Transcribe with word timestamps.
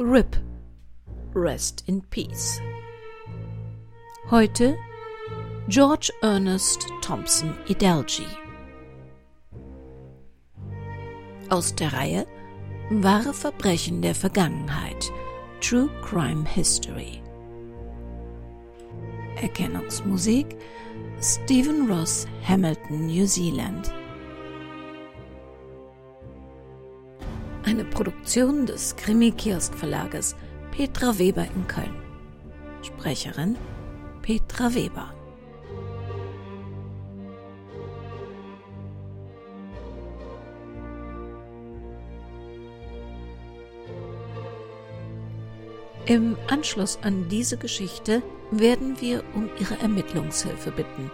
RIP. 0.00 0.36
Rest 1.34 1.82
in 1.88 2.02
Peace. 2.02 2.60
Heute 4.30 4.78
George 5.66 6.12
Ernest 6.22 6.86
Thompson 7.02 7.52
Idelgi. 7.66 8.28
Aus 11.50 11.74
der 11.74 11.92
Reihe 11.92 12.28
Wahre 12.90 13.34
Verbrechen 13.34 14.00
der 14.00 14.14
Vergangenheit. 14.14 15.10
True 15.60 15.90
Crime 16.02 16.48
History. 16.48 17.20
Erkennungsmusik 19.42 20.56
Stephen 21.20 21.90
Ross, 21.90 22.28
Hamilton, 22.46 23.08
New 23.08 23.26
Zealand. 23.26 23.92
Eine 27.68 27.84
Produktion 27.84 28.64
des 28.64 28.96
Krimi-Kiosk-Verlages 28.96 30.34
Petra 30.70 31.18
Weber 31.18 31.46
in 31.54 31.66
Köln. 31.66 31.94
Sprecherin 32.80 33.58
Petra 34.22 34.74
Weber. 34.74 35.12
Im 46.06 46.38
Anschluss 46.46 46.98
an 47.02 47.28
diese 47.28 47.58
Geschichte 47.58 48.22
werden 48.50 48.98
wir 48.98 49.22
um 49.34 49.50
Ihre 49.60 49.78
Ermittlungshilfe 49.82 50.70
bitten. 50.70 51.10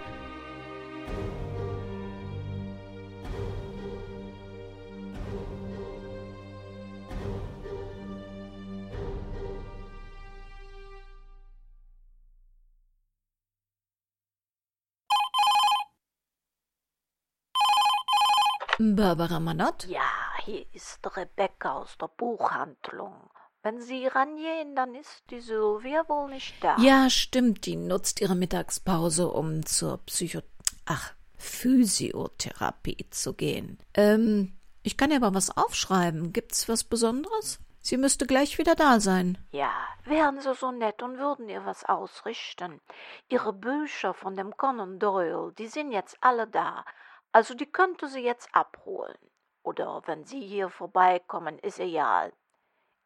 Barbara 19.15 19.39
Manott? 19.39 19.87
Ja, 19.87 20.11
hier 20.45 20.67
ist 20.73 20.99
Rebecca 21.17 21.75
aus 21.75 21.97
der 21.99 22.09
Buchhandlung. 22.09 23.31
Wenn 23.63 23.81
Sie 23.81 24.09
rangehen, 24.09 24.75
dann 24.75 24.97
ist 24.97 25.23
die 25.31 25.39
Sylvia 25.39 26.03
wohl 26.09 26.31
nicht 26.31 26.57
da. 26.61 26.77
Ja, 26.79 27.09
stimmt, 27.09 27.65
die 27.65 27.77
nutzt 27.77 28.21
ihre 28.21 28.35
Mittagspause, 28.35 29.29
um 29.29 29.65
zur 29.65 29.99
Psycho... 29.99 30.41
Ach, 30.87 31.13
Physiotherapie 31.37 33.07
zu 33.11 33.35
gehen. 33.35 33.79
Ähm, 33.95 34.59
ich 34.83 34.97
kann 34.97 35.13
ihr 35.13 35.19
aber 35.19 35.33
was 35.33 35.57
aufschreiben. 35.57 36.33
Gibt's 36.33 36.69
was 36.69 36.83
Besonderes? 36.83 37.61
Sie 37.79 37.97
müsste 37.97 38.27
gleich 38.27 38.59
wieder 38.59 38.75
da 38.75 38.99
sein. 38.99 39.39
Ja, 39.53 39.71
wären 40.07 40.41
Sie 40.41 40.55
so 40.55 40.73
nett 40.73 41.05
und 41.05 41.19
würden 41.19 41.49
ihr 41.49 41.65
was 41.65 41.85
ausrichten. 41.85 42.81
Ihre 43.29 43.53
Bücher 43.53 44.13
von 44.13 44.35
dem 44.35 44.57
Conan 44.57 44.99
Doyle, 44.99 45.53
die 45.57 45.69
sind 45.69 45.93
jetzt 45.93 46.17
alle 46.21 46.49
da. 46.49 46.85
Also 47.35 47.55
die 47.55 47.67
könnte 47.67 48.07
sie 48.07 48.21
jetzt 48.21 48.49
abholen. 48.53 49.19
Oder 49.65 50.03
wenn 50.07 50.25
Sie 50.25 50.41
hier 50.41 50.71
vorbeikommen, 50.71 51.59
ist 51.59 51.81
egal. 51.81 52.33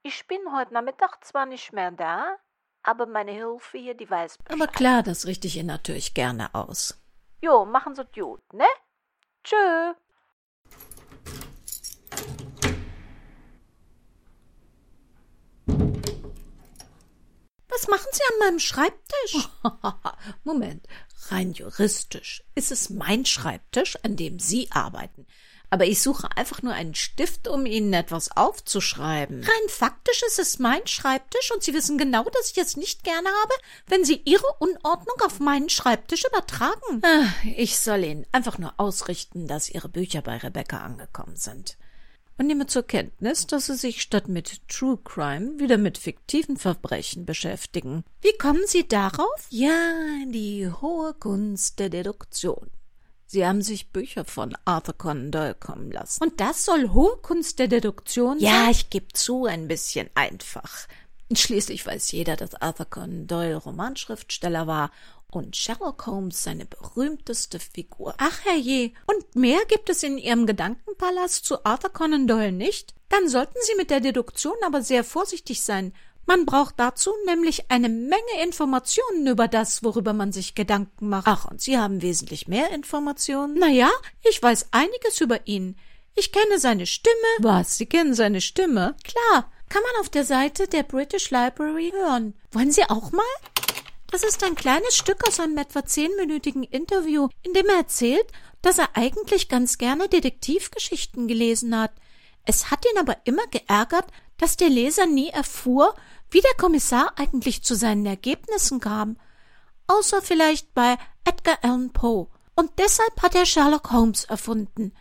Ich 0.02 0.26
bin 0.26 0.38
heute 0.54 0.74
Nachmittag 0.74 1.24
zwar 1.24 1.46
nicht 1.46 1.72
mehr 1.72 1.92
da, 1.92 2.36
aber 2.82 3.06
meine 3.06 3.32
Hilfe 3.32 3.78
hier, 3.78 3.94
die 3.94 4.10
weiß 4.10 4.36
Bescheid. 4.36 4.60
Aber 4.60 4.70
klar, 4.70 5.02
das 5.02 5.24
richte 5.24 5.46
ich 5.46 5.56
ihr 5.56 5.64
natürlich 5.64 6.12
gerne 6.12 6.54
aus. 6.54 7.02
Jo, 7.40 7.64
machen 7.64 7.94
Sie 7.94 8.04
gut, 8.04 8.42
ne? 8.52 8.66
Tschö. 9.44 9.94
Was 17.70 17.88
machen 17.88 18.08
Sie 18.12 18.22
an 18.32 18.38
meinem 18.40 18.58
Schreibtisch? 18.58 19.48
Moment, 20.44 20.86
rein 21.30 21.52
juristisch 21.52 22.44
ist 22.54 22.70
es 22.72 22.90
mein 22.90 23.24
Schreibtisch, 23.26 23.96
an 24.02 24.16
dem 24.16 24.38
Sie 24.38 24.70
arbeiten 24.70 25.26
aber 25.70 25.84
ich 25.86 26.00
suche 26.00 26.28
einfach 26.36 26.62
nur 26.62 26.72
einen 26.72 26.94
Stift, 26.94 27.46
um 27.46 27.66
Ihnen 27.66 27.92
etwas 27.92 28.34
aufzuschreiben. 28.36 29.42
Rein 29.42 29.68
faktisch 29.68 30.22
ist 30.26 30.38
es 30.38 30.58
mein 30.58 30.86
Schreibtisch 30.86 31.52
und 31.52 31.62
Sie 31.62 31.74
wissen 31.74 31.98
genau, 31.98 32.24
dass 32.24 32.50
ich 32.50 32.58
es 32.58 32.76
nicht 32.76 33.04
gerne 33.04 33.28
habe, 33.42 33.54
wenn 33.86 34.04
Sie 34.04 34.22
Ihre 34.24 34.46
Unordnung 34.58 35.16
auf 35.24 35.40
meinen 35.40 35.68
Schreibtisch 35.68 36.24
übertragen. 36.24 37.02
Ah, 37.02 37.28
ich 37.56 37.78
soll 37.78 38.04
Ihnen 38.04 38.26
einfach 38.32 38.58
nur 38.58 38.72
ausrichten, 38.78 39.46
dass 39.46 39.70
Ihre 39.70 39.88
Bücher 39.88 40.22
bei 40.22 40.38
Rebecca 40.38 40.78
angekommen 40.78 41.36
sind. 41.36 41.76
Und 42.38 42.46
nehme 42.46 42.68
zur 42.68 42.84
Kenntnis, 42.84 43.48
dass 43.48 43.66
Sie 43.66 43.74
sich 43.74 44.00
statt 44.00 44.28
mit 44.28 44.66
True 44.68 44.98
Crime 45.02 45.58
wieder 45.58 45.76
mit 45.76 45.98
fiktiven 45.98 46.56
Verbrechen 46.56 47.26
beschäftigen. 47.26 48.04
Wie 48.20 48.36
kommen 48.38 48.62
Sie 48.66 48.86
darauf? 48.86 49.46
Ja, 49.50 49.92
die 50.26 50.70
hohe 50.80 51.14
Kunst 51.14 51.80
der 51.80 51.88
Deduktion. 51.90 52.70
Sie 53.26 53.44
haben 53.44 53.60
sich 53.60 53.90
Bücher 53.90 54.24
von 54.24 54.56
Arthur 54.64 54.94
Conan 54.96 55.30
Doyle 55.32 55.54
kommen 55.54 55.90
lassen. 55.90 56.22
Und 56.22 56.40
das 56.40 56.64
soll 56.64 56.90
hohe 56.90 57.16
Kunst 57.18 57.58
der 57.58 57.68
Deduktion 57.68 58.38
sein? 58.38 58.48
Ja, 58.48 58.70
ich 58.70 58.88
gebe 58.88 59.08
zu, 59.12 59.44
ein 59.44 59.68
bisschen 59.68 60.08
einfach. 60.14 60.86
Schließlich 61.30 61.84
weiß 61.84 62.12
jeder, 62.12 62.36
dass 62.36 62.54
Arthur 62.54 62.86
Conan 62.86 63.26
Doyle 63.26 63.56
Romanschriftsteller 63.56 64.66
war 64.66 64.92
und 65.30 65.56
Sherlock 65.56 66.06
Holmes 66.06 66.42
seine 66.42 66.64
berühmteste 66.64 67.58
Figur. 67.58 68.14
Ach 68.18 68.44
herrje, 68.44 68.92
und 69.06 69.36
mehr 69.36 69.60
gibt 69.68 69.90
es 69.90 70.02
in 70.02 70.18
Ihrem 70.18 70.46
Gedankenpalast 70.46 71.44
zu 71.44 71.64
Arthur 71.64 71.90
Conan 71.90 72.26
Doyle 72.26 72.52
nicht? 72.52 72.94
Dann 73.08 73.28
sollten 73.28 73.58
Sie 73.62 73.74
mit 73.76 73.90
der 73.90 74.00
Deduktion 74.00 74.56
aber 74.64 74.82
sehr 74.82 75.04
vorsichtig 75.04 75.62
sein, 75.62 75.92
man 76.28 76.44
braucht 76.44 76.74
dazu 76.76 77.10
nämlich 77.24 77.70
eine 77.70 77.88
Menge 77.88 78.44
Informationen 78.44 79.26
über 79.26 79.48
das, 79.48 79.82
worüber 79.82 80.12
man 80.12 80.30
sich 80.30 80.54
Gedanken 80.54 81.08
macht. 81.08 81.26
Ach, 81.26 81.46
und 81.46 81.62
Sie 81.62 81.78
haben 81.78 82.02
wesentlich 82.02 82.46
mehr 82.46 82.70
Informationen? 82.70 83.56
Na 83.58 83.68
ja, 83.68 83.90
ich 84.28 84.42
weiß 84.42 84.68
einiges 84.72 85.22
über 85.22 85.46
ihn. 85.46 85.78
Ich 86.14 86.30
kenne 86.30 86.58
seine 86.58 86.84
Stimme. 86.84 87.16
Was? 87.38 87.78
Sie 87.78 87.86
kennen 87.86 88.12
seine 88.12 88.42
Stimme? 88.42 88.94
Klar. 89.04 89.50
Kann 89.70 89.82
man 89.82 90.02
auf 90.02 90.10
der 90.10 90.24
Seite 90.24 90.68
der 90.68 90.82
British 90.82 91.30
Library 91.30 91.92
hören. 91.94 92.34
Wollen 92.52 92.72
Sie 92.72 92.84
auch 92.84 93.10
mal? 93.10 93.24
Das 94.10 94.22
ist 94.22 94.42
ein 94.42 94.54
kleines 94.54 94.96
Stück 94.96 95.26
aus 95.28 95.38
einem 95.38 95.58
etwa 95.58 95.84
zehnminütigen 95.84 96.64
Interview, 96.64 97.28
in 97.42 97.52
dem 97.52 97.66
er 97.66 97.76
erzählt, 97.76 98.26
dass 98.62 98.78
er 98.78 98.96
eigentlich 98.96 99.48
ganz 99.48 99.76
gerne 99.76 100.08
Detektivgeschichten 100.08 101.28
gelesen 101.28 101.78
hat. 101.78 101.92
Es 102.44 102.70
hat 102.70 102.86
ihn 102.90 102.98
aber 102.98 103.18
immer 103.24 103.46
geärgert, 103.48 104.06
dass 104.38 104.56
der 104.56 104.70
Leser 104.70 105.06
nie 105.06 105.28
erfuhr, 105.28 105.94
wie 106.30 106.40
der 106.40 106.54
Kommissar 106.58 107.12
eigentlich 107.16 107.62
zu 107.62 107.74
seinen 107.74 108.06
Ergebnissen 108.06 108.80
kam, 108.80 109.18
außer 109.86 110.22
vielleicht 110.22 110.72
bei 110.72 110.96
Edgar 111.24 111.58
Allan 111.62 111.92
Poe. 111.92 112.28
Und 112.54 112.70
deshalb 112.78 113.22
hat 113.22 113.34
er 113.34 113.46
Sherlock 113.46 113.92
Holmes 113.92 114.24
erfunden. 114.24 114.94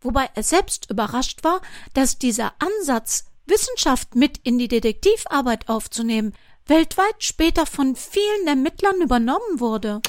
Wobei 0.00 0.28
er 0.34 0.42
selbst 0.42 0.90
überrascht 0.90 1.42
war, 1.42 1.62
dass 1.94 2.18
dieser 2.18 2.52
Ansatz, 2.58 3.24
Wissenschaft 3.46 4.14
mit 4.14 4.38
in 4.38 4.58
die 4.58 4.68
Detektivarbeit 4.68 5.68
aufzunehmen, 5.68 6.34
weltweit 6.68 7.22
später 7.22 7.64
von 7.64 7.94
vielen 7.94 8.48
Ermittlern 8.48 9.00
übernommen 9.00 9.60
wurde. 9.60 10.00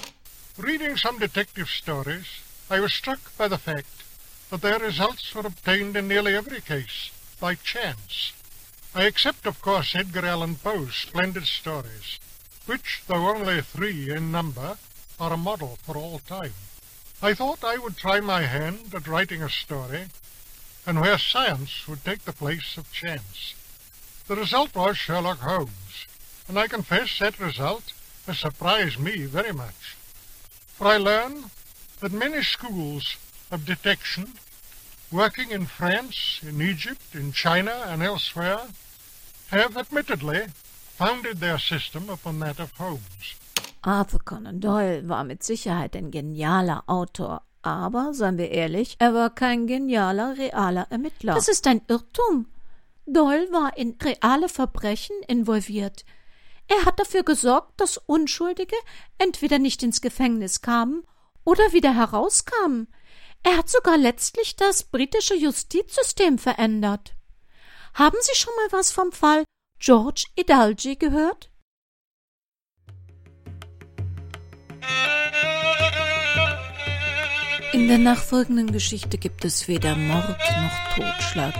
Reading 0.57 0.97
some 0.97 1.19
detective 1.19 1.69
stories, 1.69 2.25
I 2.69 2.79
was 2.79 2.93
struck 2.93 3.19
by 3.37 3.47
the 3.47 3.59
fact 3.59 4.03
that 4.49 4.61
their 4.61 4.79
results 4.79 5.35
were 5.35 5.45
obtained 5.45 5.95
in 5.95 6.07
nearly 6.07 6.35
every 6.35 6.61
case 6.61 7.11
by 7.39 7.55
chance. 7.55 8.33
I 8.95 9.03
accept, 9.03 9.45
of 9.45 9.61
course, 9.61 9.93
Edgar 9.93 10.25
Allan 10.25 10.55
Poe's 10.55 10.95
splendid 10.95 11.45
stories, 11.45 12.17
which, 12.65 13.03
though 13.05 13.27
only 13.27 13.61
three 13.61 14.09
in 14.09 14.31
number, 14.31 14.77
are 15.19 15.33
a 15.33 15.37
model 15.37 15.77
for 15.83 15.95
all 15.95 16.19
time. 16.27 16.53
I 17.21 17.35
thought 17.35 17.63
I 17.63 17.77
would 17.77 17.97
try 17.97 18.19
my 18.19 18.41
hand 18.41 18.95
at 18.95 19.07
writing 19.07 19.43
a 19.43 19.49
story, 19.49 20.07
and 20.87 20.99
where 21.01 21.19
science 21.19 21.87
would 21.87 22.03
take 22.03 22.25
the 22.25 22.33
place 22.33 22.77
of 22.77 22.91
chance. 22.91 23.53
The 24.27 24.35
result 24.35 24.73
was 24.75 24.97
Sherlock 24.97 25.39
Holmes, 25.39 26.07
and 26.47 26.57
I 26.57 26.67
confess 26.67 27.19
that 27.19 27.39
result 27.39 27.93
has 28.25 28.39
surprised 28.39 28.99
me 28.99 29.25
very 29.25 29.53
much. 29.53 29.95
For 30.77 30.87
I 30.87 30.97
learn 30.97 31.45
that 31.99 32.11
many 32.11 32.43
schools 32.43 33.17
of 33.51 33.65
detection, 33.65 34.33
working 35.11 35.51
in 35.51 35.65
France, 35.65 36.39
in 36.43 36.61
Egypt, 36.61 37.13
in 37.13 37.31
China, 37.33 37.85
and 37.87 38.03
elsewhere, 38.03 38.61
have 39.49 39.77
admittedly 39.77 40.47
founded 40.97 41.39
their 41.39 41.57
system 41.57 42.09
upon 42.09 42.39
that 42.39 42.59
of 42.59 42.71
Holmes. 42.77 43.35
Arthur 43.83 44.19
Conan 44.19 44.59
Doyle 44.59 45.07
war 45.07 45.23
mit 45.23 45.43
Sicherheit 45.43 45.95
ein 45.95 46.11
genialer 46.11 46.83
Autor, 46.87 47.41
aber, 47.61 48.13
seien 48.13 48.37
wir 48.37 48.51
ehrlich, 48.51 48.95
er 48.99 49.13
war 49.13 49.29
kein 49.29 49.67
genialer, 49.67 50.37
realer 50.37 50.87
Ermittler. 50.89 51.35
Das 51.35 51.47
ist 51.47 51.67
ein 51.67 51.81
Irrtum. 51.87 52.47
Doyle 53.05 53.47
war 53.51 53.77
in 53.77 53.95
reale 54.01 54.49
Verbrechen 54.49 55.15
involviert. 55.27 56.03
Er 56.67 56.85
hat 56.85 56.99
dafür 56.99 57.23
gesorgt, 57.23 57.79
dass 57.79 57.97
Unschuldige 57.97 58.75
entweder 59.17 59.57
nicht 59.59 59.83
ins 59.83 60.01
Gefängnis 60.01 60.61
kamen 60.61 61.03
oder 61.43 61.71
wieder 61.71 61.95
herauskamen. 61.95 62.87
Er 63.43 63.57
hat 63.57 63.69
sogar 63.69 63.97
letztlich 63.97 64.55
das 64.57 64.83
britische 64.83 65.35
Justizsystem 65.35 66.37
verändert. 66.37 67.15
Haben 67.93 68.17
Sie 68.21 68.35
schon 68.35 68.53
mal 68.55 68.77
was 68.77 68.91
vom 68.91 69.11
Fall 69.11 69.45
George 69.79 70.25
Idalgi 70.35 70.97
gehört? 70.97 71.51
In 77.73 77.87
der 77.87 77.97
nachfolgenden 77.97 78.71
Geschichte 78.71 79.17
gibt 79.17 79.45
es 79.45 79.67
weder 79.67 79.95
Mord 79.95 80.27
noch 80.27 80.95
Totschlag, 80.95 81.53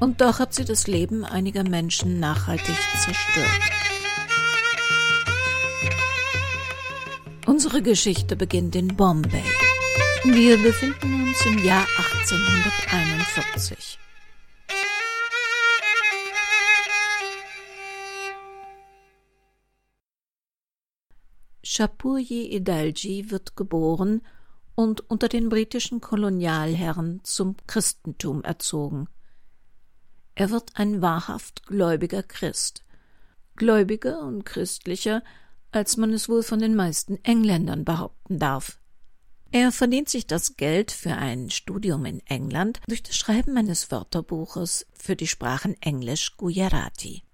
und 0.00 0.20
doch 0.20 0.38
hat 0.38 0.54
sie 0.54 0.64
das 0.64 0.86
Leben 0.86 1.24
einiger 1.24 1.64
Menschen 1.64 2.18
nachhaltig 2.18 2.76
zerstört. 2.98 3.89
Unsere 7.62 7.82
Geschichte 7.82 8.36
beginnt 8.36 8.74
in 8.74 8.96
Bombay. 8.96 9.44
Wir 10.24 10.56
befinden 10.56 11.24
uns 11.28 11.44
im 11.44 11.62
Jahr 11.62 11.86
1841. 12.16 13.98
Shapurji 21.62 22.46
Idalji 22.56 23.30
wird 23.30 23.56
geboren 23.56 24.22
und 24.74 25.10
unter 25.10 25.28
den 25.28 25.50
britischen 25.50 26.00
Kolonialherren 26.00 27.20
zum 27.24 27.56
Christentum 27.66 28.42
erzogen. 28.42 29.06
Er 30.34 30.48
wird 30.48 30.70
ein 30.76 31.02
wahrhaft 31.02 31.66
gläubiger 31.66 32.22
Christ, 32.22 32.86
gläubiger 33.56 34.22
und 34.22 34.46
christlicher, 34.46 35.22
als 35.72 35.96
man 35.96 36.12
es 36.12 36.28
wohl 36.28 36.42
von 36.42 36.58
den 36.58 36.74
meisten 36.74 37.18
Engländern 37.24 37.84
behaupten 37.84 38.38
darf. 38.38 38.78
Er 39.52 39.72
verdient 39.72 40.08
sich 40.08 40.26
das 40.26 40.56
Geld 40.56 40.92
für 40.92 41.14
ein 41.14 41.50
Studium 41.50 42.04
in 42.04 42.20
England 42.26 42.80
durch 42.86 43.02
das 43.02 43.16
Schreiben 43.16 43.56
eines 43.56 43.90
Wörterbuches 43.90 44.86
für 44.92 45.16
die 45.16 45.26
Sprachen 45.26 45.74
Englisch 45.80 46.36
Gujarati. 46.36 47.24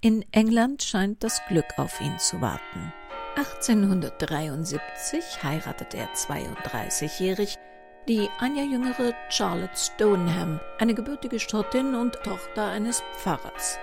In 0.00 0.24
England 0.32 0.82
scheint 0.82 1.24
das 1.24 1.40
Glück 1.48 1.78
auf 1.78 2.00
ihn 2.02 2.18
zu 2.18 2.42
warten. 2.42 2.92
1873 3.36 5.42
heiratete 5.42 5.96
er 5.96 6.14
32-jährig 6.14 7.56
die 8.08 8.28
ein 8.38 8.56
Jahr 8.56 8.66
jüngere 8.66 9.14
Charlotte 9.30 9.76
Stoneham, 9.76 10.60
eine 10.78 10.94
gebürtige 10.94 11.40
Schottin 11.40 11.94
und 11.94 12.14
Tochter 12.22 12.66
eines 12.66 13.02
Pfarrers. 13.16 13.78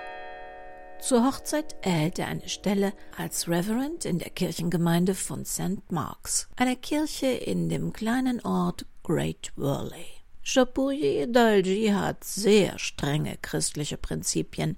Zur 1.02 1.26
Hochzeit 1.26 1.76
erhält 1.82 2.20
er 2.20 2.28
eine 2.28 2.48
Stelle 2.48 2.94
als 3.18 3.48
Reverend 3.48 4.06
in 4.06 4.20
der 4.20 4.30
Kirchengemeinde 4.30 5.16
von 5.16 5.46
St. 5.46 5.92
Marks, 5.92 6.48
einer 6.56 6.76
Kirche 6.76 7.26
in 7.26 7.70
dem 7.70 7.92
kleinen 7.92 8.40
Ort 8.42 8.86
Great 9.04 9.52
Worley. 9.56 10.06
Chapuji 10.44 11.26
Dalji 11.32 11.88
hat 11.88 12.24
sehr 12.24 12.78
strenge 12.78 13.38
christliche 13.42 13.98
Prinzipien 13.98 14.78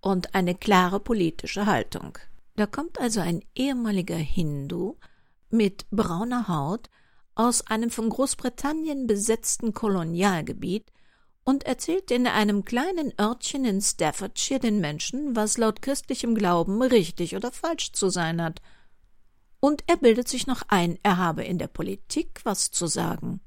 und 0.00 0.34
eine 0.36 0.54
klare 0.54 1.00
politische 1.00 1.66
Haltung. 1.66 2.18
Da 2.54 2.66
kommt 2.66 3.00
also 3.00 3.20
ein 3.20 3.42
ehemaliger 3.56 4.16
Hindu 4.16 4.94
mit 5.50 5.86
brauner 5.90 6.46
Haut 6.46 6.88
aus 7.34 7.66
einem 7.66 7.90
von 7.90 8.10
Großbritannien 8.10 9.08
besetzten 9.08 9.74
Kolonialgebiet 9.74 10.92
und 11.44 11.64
erzählt 11.64 12.10
in 12.10 12.26
einem 12.26 12.64
kleinen 12.64 13.12
Örtchen 13.20 13.64
in 13.64 13.80
Staffordshire 13.80 14.60
den 14.60 14.80
Menschen, 14.80 15.36
was 15.36 15.58
laut 15.58 15.82
christlichem 15.82 16.34
Glauben 16.34 16.82
richtig 16.82 17.36
oder 17.36 17.52
falsch 17.52 17.92
zu 17.92 18.08
sein 18.08 18.42
hat. 18.42 18.62
Und 19.60 19.84
er 19.86 19.96
bildet 19.96 20.28
sich 20.28 20.46
noch 20.46 20.62
ein, 20.68 20.98
er 21.02 21.18
habe 21.18 21.44
in 21.44 21.58
der 21.58 21.68
Politik 21.68 22.40
was 22.44 22.70
zu 22.70 22.86
sagen. 22.86 23.40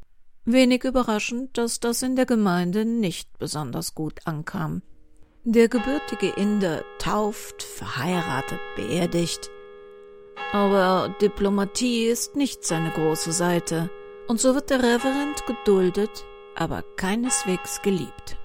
Wenig 0.46 0.84
überraschend, 0.84 1.58
dass 1.58 1.80
das 1.80 2.02
in 2.04 2.16
der 2.16 2.26
Gemeinde 2.26 2.86
nicht 2.86 3.38
besonders 3.38 3.96
gut 3.96 4.20
ankam. 4.26 4.82
Der 5.44 5.68
gebürtige 5.68 6.30
Inder 6.30 6.84
tauft, 7.00 7.64
verheiratet, 7.64 8.60
beerdigt. 8.76 9.50
Aber 10.54 11.14
Diplomatie 11.22 12.06
ist 12.06 12.36
nicht 12.36 12.64
seine 12.64 12.92
große 12.92 13.32
Seite, 13.32 13.90
und 14.28 14.40
so 14.40 14.56
wird 14.56 14.70
der 14.70 14.84
Reverend 14.84 15.46
geduldet, 15.46 16.26
aber 16.58 16.84
keineswegs 16.96 17.82
geliebt. 17.82 18.38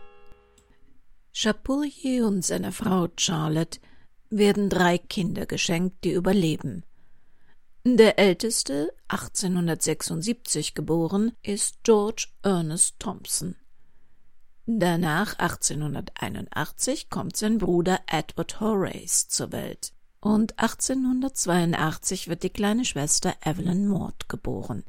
Chapurji 1.32 2.23
und 2.23 2.44
seiner 2.44 2.73
Frau 2.73 3.09
Charlotte 3.17 3.81
werden 4.31 4.69
drei 4.69 4.99
Kinder 4.99 5.47
geschenkt, 5.47 6.05
die 6.05 6.12
überleben. 6.12 6.85
Der 7.85 8.19
älteste, 8.19 8.93
1876 9.09 10.75
geboren, 10.75 11.32
ist 11.43 11.82
George 11.82 12.29
Ernest 12.43 13.00
Thompson. 13.00 13.56
Danach 14.67 15.38
1881 15.38 17.11
kommt 17.11 17.37
sein 17.37 17.58
Bruder 17.58 17.99
Edward 18.06 18.61
Horace 18.61 19.26
zur 19.26 19.50
Welt 19.50 19.93
und 20.20 20.56
1882 20.61 22.29
wird 22.29 22.44
die 22.44 22.50
kleine 22.50 22.85
Schwester 22.85 23.35
Evelyn 23.44 23.88
Maud 23.88 24.29
geboren. 24.29 24.85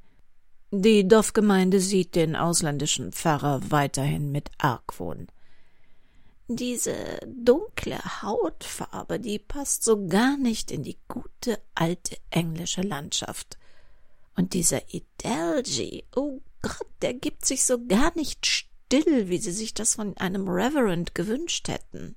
Die 0.75 1.07
Dorfgemeinde 1.07 1.79
sieht 1.79 2.15
den 2.15 2.35
ausländischen 2.35 3.11
Pfarrer 3.11 3.61
weiterhin 3.69 4.31
mit 4.31 4.49
Argwohn. 4.57 5.27
Diese 6.47 6.95
dunkle 7.27 7.99
Hautfarbe, 8.23 9.19
die 9.19 9.37
passt 9.37 9.83
so 9.83 10.07
gar 10.07 10.35
nicht 10.35 10.71
in 10.71 10.81
die 10.81 10.97
gute 11.07 11.59
alte 11.75 12.17
englische 12.31 12.81
Landschaft. 12.81 13.59
Und 14.35 14.55
dieser 14.55 14.81
Idelgi, 14.91 16.05
oh 16.15 16.41
Gott, 16.63 16.87
der 17.03 17.13
gibt 17.13 17.45
sich 17.45 17.65
so 17.65 17.85
gar 17.85 18.11
nicht 18.15 18.43
still, 18.47 19.29
wie 19.29 19.37
sie 19.37 19.51
sich 19.51 19.75
das 19.75 19.93
von 19.93 20.17
einem 20.17 20.49
Reverend 20.49 21.13
gewünscht 21.13 21.67
hätten. 21.67 22.15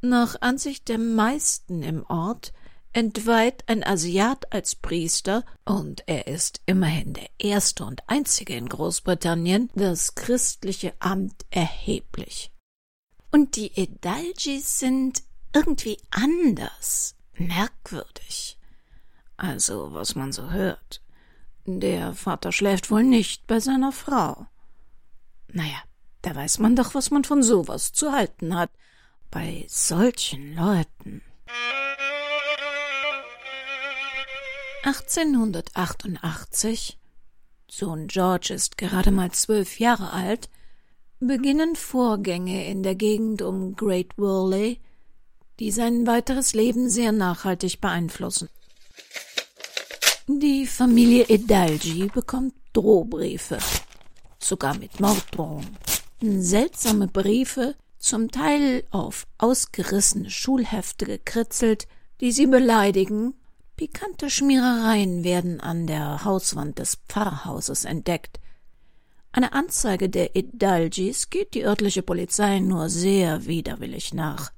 Nach 0.00 0.34
Ansicht 0.40 0.88
der 0.88 0.98
meisten 0.98 1.84
im 1.84 2.04
Ort 2.06 2.52
entweiht 2.96 3.68
ein 3.68 3.84
Asiat 3.84 4.50
als 4.54 4.74
Priester, 4.74 5.44
und 5.66 6.02
er 6.06 6.28
ist 6.28 6.62
immerhin 6.64 7.12
der 7.12 7.28
erste 7.38 7.84
und 7.84 8.02
einzige 8.06 8.54
in 8.54 8.70
Großbritannien, 8.70 9.68
das 9.74 10.14
christliche 10.14 10.94
Amt 10.98 11.44
erheblich. 11.50 12.50
Und 13.30 13.56
die 13.56 13.76
Edaljis 13.76 14.78
sind 14.78 15.22
irgendwie 15.52 15.98
anders, 16.10 17.16
merkwürdig. 17.34 18.58
Also, 19.36 19.92
was 19.92 20.14
man 20.14 20.32
so 20.32 20.50
hört. 20.50 21.02
Der 21.66 22.14
Vater 22.14 22.50
schläft 22.50 22.90
wohl 22.90 23.02
nicht 23.02 23.46
bei 23.46 23.60
seiner 23.60 23.92
Frau. 23.92 24.46
Naja, 25.48 25.82
da 26.22 26.34
weiß 26.34 26.60
man 26.60 26.74
doch, 26.76 26.94
was 26.94 27.10
man 27.10 27.24
von 27.24 27.42
sowas 27.42 27.92
zu 27.92 28.12
halten 28.12 28.56
hat. 28.56 28.70
Bei 29.30 29.66
solchen 29.68 30.54
Leuten. 30.54 31.20
1888, 34.86 36.98
Sohn 37.68 38.06
George 38.06 38.54
ist 38.54 38.78
gerade 38.78 39.10
mal 39.10 39.32
zwölf 39.32 39.80
Jahre 39.80 40.12
alt, 40.12 40.48
beginnen 41.18 41.74
Vorgänge 41.74 42.68
in 42.68 42.84
der 42.84 42.94
Gegend 42.94 43.42
um 43.42 43.74
Great 43.74 44.16
Worley, 44.16 44.80
die 45.58 45.72
sein 45.72 46.06
weiteres 46.06 46.54
Leben 46.54 46.88
sehr 46.88 47.10
nachhaltig 47.10 47.80
beeinflussen. 47.80 48.48
Die 50.28 50.68
Familie 50.68 51.28
Edalji 51.28 52.06
bekommt 52.06 52.54
Drohbriefe 52.72 53.58
sogar 54.38 54.78
mit 54.78 55.00
Morddrohungen. 55.00 55.76
Seltsame 56.20 57.08
Briefe, 57.08 57.74
zum 57.98 58.30
Teil 58.30 58.84
auf 58.92 59.26
ausgerissene 59.38 60.30
Schulhefte 60.30 61.06
gekritzelt, 61.06 61.88
die 62.20 62.30
sie 62.30 62.46
beleidigen. 62.46 63.34
Pikante 63.76 64.30
Schmierereien 64.30 65.22
werden 65.22 65.60
an 65.60 65.86
der 65.86 66.24
Hauswand 66.24 66.78
des 66.78 66.96
Pfarrhauses 67.08 67.84
entdeckt. 67.84 68.40
Eine 69.32 69.52
Anzeige 69.52 70.08
der 70.08 70.34
Idalgis 70.34 71.28
geht 71.28 71.52
die 71.52 71.66
örtliche 71.66 72.02
Polizei 72.02 72.58
nur 72.60 72.88
sehr 72.88 73.44
widerwillig 73.44 74.14
nach. 74.14 74.50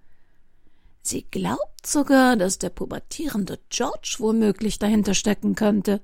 Sie 1.02 1.26
glaubt 1.28 1.84
sogar, 1.84 2.36
dass 2.36 2.58
der 2.58 2.70
pubertierende 2.70 3.58
George 3.70 4.16
womöglich 4.18 4.78
dahinter 4.78 5.14
stecken 5.14 5.56
könnte. 5.56 6.00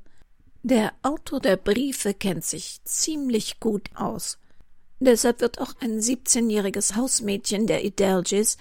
Der 0.64 0.92
Autor 1.02 1.38
der 1.38 1.56
Briefe 1.56 2.14
kennt 2.14 2.44
sich 2.44 2.80
ziemlich 2.82 3.60
gut 3.60 3.90
aus. 3.94 4.38
Deshalb 4.98 5.40
wird 5.40 5.60
auch 5.60 5.74
ein 5.80 6.00
17-jähriges 6.00 6.96
Hausmädchen 6.96 7.68
der 7.68 7.84
Idelgis, 7.84 8.56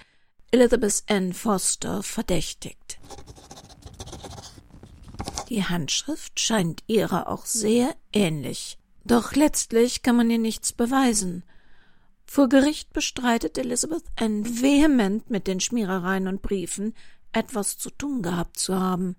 Elizabeth 0.52 1.02
N. 1.06 1.32
Foster, 1.32 2.04
verdächtigt. 2.04 2.98
Die 5.48 5.64
Handschrift 5.64 6.40
scheint 6.40 6.82
ihrer 6.86 7.28
auch 7.28 7.46
sehr 7.46 7.94
ähnlich. 8.12 8.78
Doch 9.04 9.34
letztlich 9.34 10.02
kann 10.02 10.16
man 10.16 10.30
ihr 10.30 10.38
nichts 10.38 10.72
beweisen. 10.72 11.44
Vor 12.24 12.48
Gericht 12.48 12.92
bestreitet 12.92 13.58
Elizabeth 13.58 14.04
N. 14.16 14.62
vehement 14.62 15.28
mit 15.30 15.46
den 15.46 15.60
Schmierereien 15.60 16.26
und 16.26 16.42
Briefen 16.42 16.94
etwas 17.32 17.78
zu 17.78 17.90
tun 17.90 18.22
gehabt 18.22 18.58
zu 18.58 18.78
haben. 18.78 19.16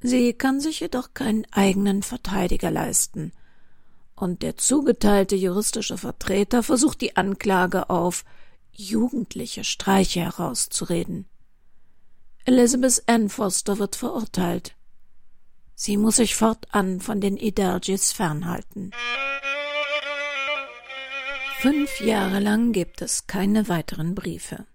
Sie 0.00 0.32
kann 0.32 0.60
sich 0.60 0.80
jedoch 0.80 1.12
keinen 1.12 1.44
eigenen 1.50 2.02
Verteidiger 2.02 2.70
leisten. 2.70 3.32
Und 4.14 4.42
der 4.42 4.56
zugeteilte 4.56 5.36
juristische 5.36 5.98
Vertreter 5.98 6.62
versucht 6.62 7.00
die 7.00 7.16
Anklage 7.16 7.90
auf 7.90 8.24
jugendliche 8.72 9.64
Streiche 9.64 10.20
herauszureden. 10.20 11.26
Elizabeth 12.44 13.02
Ann 13.06 13.28
Foster 13.28 13.78
wird 13.78 13.96
verurteilt. 13.96 14.74
Sie 15.80 15.96
muss 15.96 16.16
sich 16.16 16.34
fortan 16.34 17.00
von 17.00 17.20
den 17.20 17.36
Idergis 17.36 18.10
fernhalten. 18.10 18.90
Fünf 21.60 22.00
Jahre 22.00 22.40
lang 22.40 22.72
gibt 22.72 23.00
es 23.00 23.28
keine 23.28 23.68
weiteren 23.68 24.16
Briefe. 24.16 24.66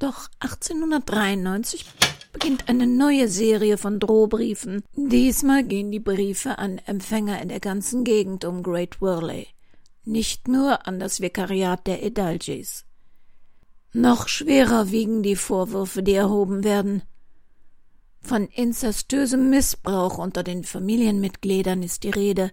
Doch 0.00 0.28
1893 0.40 1.86
beginnt 2.32 2.68
eine 2.68 2.88
neue 2.88 3.28
Serie 3.28 3.78
von 3.78 4.00
Drohbriefen. 4.00 4.82
Diesmal 4.96 5.62
gehen 5.62 5.92
die 5.92 6.00
Briefe 6.00 6.58
an 6.58 6.78
Empfänger 6.78 7.40
in 7.40 7.48
der 7.48 7.60
ganzen 7.60 8.02
Gegend 8.02 8.44
um 8.44 8.64
Great 8.64 9.00
Worley, 9.00 9.46
nicht 10.04 10.48
nur 10.48 10.84
an 10.84 10.98
das 10.98 11.20
Vikariat 11.20 11.86
der 11.86 12.02
Edalges. 12.02 12.86
Noch 13.92 14.26
schwerer 14.26 14.90
wiegen 14.90 15.22
die 15.22 15.36
Vorwürfe, 15.36 16.02
die 16.02 16.14
erhoben 16.14 16.64
werden. 16.64 17.02
Von 18.20 18.46
inzestösem 18.48 19.50
Missbrauch 19.50 20.18
unter 20.18 20.42
den 20.42 20.64
Familienmitgliedern 20.64 21.82
ist 21.82 22.04
die 22.04 22.10
Rede, 22.10 22.52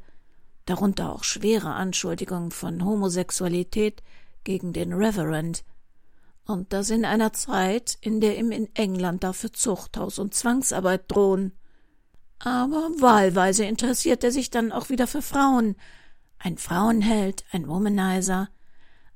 darunter 0.65 1.13
auch 1.13 1.24
schwere 1.24 1.74
Anschuldigungen 1.74 2.51
von 2.51 2.83
Homosexualität 2.83 4.01
gegen 4.43 4.74
den 4.74 4.93
Reverend, 4.93 5.63
und 6.45 6.71
das 6.71 6.89
in 6.89 7.03
einer 7.03 7.33
Zeit, 7.33 7.97
in 8.00 8.21
der 8.21 8.38
ihm 8.38 8.51
in 8.51 8.74
England 8.74 9.24
dafür 9.24 9.51
Zuchthaus 9.51 10.17
und 10.17 10.33
Zwangsarbeit 10.33 11.03
drohen. 11.09 11.51
Aber 12.39 12.89
wahlweise 13.00 13.65
interessiert 13.65 14.24
er 14.24 14.31
sich 14.31 14.50
dann 14.50 14.71
auch 14.71 14.89
wieder 14.89 15.07
für 15.07 15.21
Frauen. 15.21 15.75
Ein 16.39 16.57
Frauenheld, 16.57 17.43
ein 17.51 17.67
Womanizer, 17.67 18.50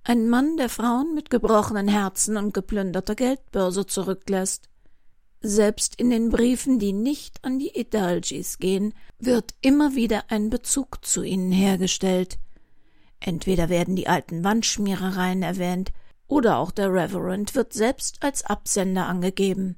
ein 0.03 0.27
Mann, 0.27 0.57
der 0.57 0.69
Frauen 0.69 1.13
mit 1.13 1.29
gebrochenen 1.29 1.87
Herzen 1.87 2.35
und 2.35 2.53
geplünderter 2.53 3.15
Geldbörse 3.15 3.85
zurücklässt. 3.85 4.70
Selbst 5.41 5.95
in 5.95 6.11
den 6.11 6.29
Briefen, 6.29 6.77
die 6.77 6.93
nicht 6.93 7.43
an 7.43 7.57
die 7.57 7.77
Idalgis 7.77 8.59
gehen, 8.59 8.93
wird 9.17 9.55
immer 9.61 9.95
wieder 9.95 10.25
ein 10.29 10.51
Bezug 10.51 11.03
zu 11.03 11.23
ihnen 11.23 11.51
hergestellt. 11.51 12.37
Entweder 13.19 13.69
werden 13.69 13.95
die 13.95 14.07
alten 14.07 14.43
Wandschmierereien 14.43 15.41
erwähnt, 15.41 15.91
oder 16.27 16.57
auch 16.57 16.71
der 16.71 16.93
Reverend 16.93 17.55
wird 17.55 17.73
selbst 17.73 18.23
als 18.23 18.45
Absender 18.45 19.07
angegeben. 19.07 19.77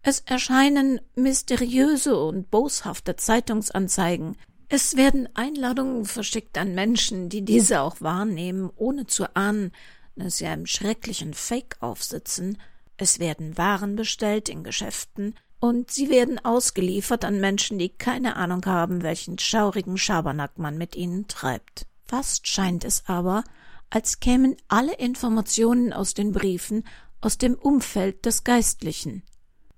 Es 0.00 0.20
erscheinen 0.20 1.00
mysteriöse 1.14 2.18
und 2.18 2.50
boshafte 2.50 3.14
Zeitungsanzeigen, 3.14 4.36
es 4.68 4.96
werden 4.96 5.28
Einladungen 5.34 6.06
verschickt 6.06 6.56
an 6.56 6.74
Menschen, 6.74 7.28
die 7.28 7.44
diese 7.44 7.82
auch 7.82 8.00
wahrnehmen, 8.00 8.70
ohne 8.74 9.06
zu 9.06 9.36
ahnen, 9.36 9.70
dass 10.16 10.38
sie 10.38 10.46
einem 10.46 10.64
schrecklichen 10.64 11.34
Fake 11.34 11.76
aufsitzen, 11.80 12.56
es 12.96 13.18
werden 13.18 13.56
Waren 13.56 13.96
bestellt 13.96 14.48
in 14.48 14.64
Geschäften, 14.64 15.34
und 15.60 15.92
sie 15.92 16.10
werden 16.10 16.44
ausgeliefert 16.44 17.24
an 17.24 17.40
Menschen, 17.40 17.78
die 17.78 17.88
keine 17.88 18.34
Ahnung 18.34 18.66
haben, 18.66 19.04
welchen 19.04 19.38
schaurigen 19.38 19.96
Schabernack 19.96 20.58
man 20.58 20.76
mit 20.76 20.96
ihnen 20.96 21.28
treibt. 21.28 21.86
Fast 22.04 22.48
scheint 22.48 22.84
es 22.84 23.04
aber, 23.06 23.44
als 23.88 24.18
kämen 24.18 24.56
alle 24.66 24.94
Informationen 24.94 25.92
aus 25.92 26.14
den 26.14 26.32
Briefen 26.32 26.82
aus 27.20 27.38
dem 27.38 27.54
Umfeld 27.54 28.26
des 28.26 28.42
Geistlichen. 28.42 29.22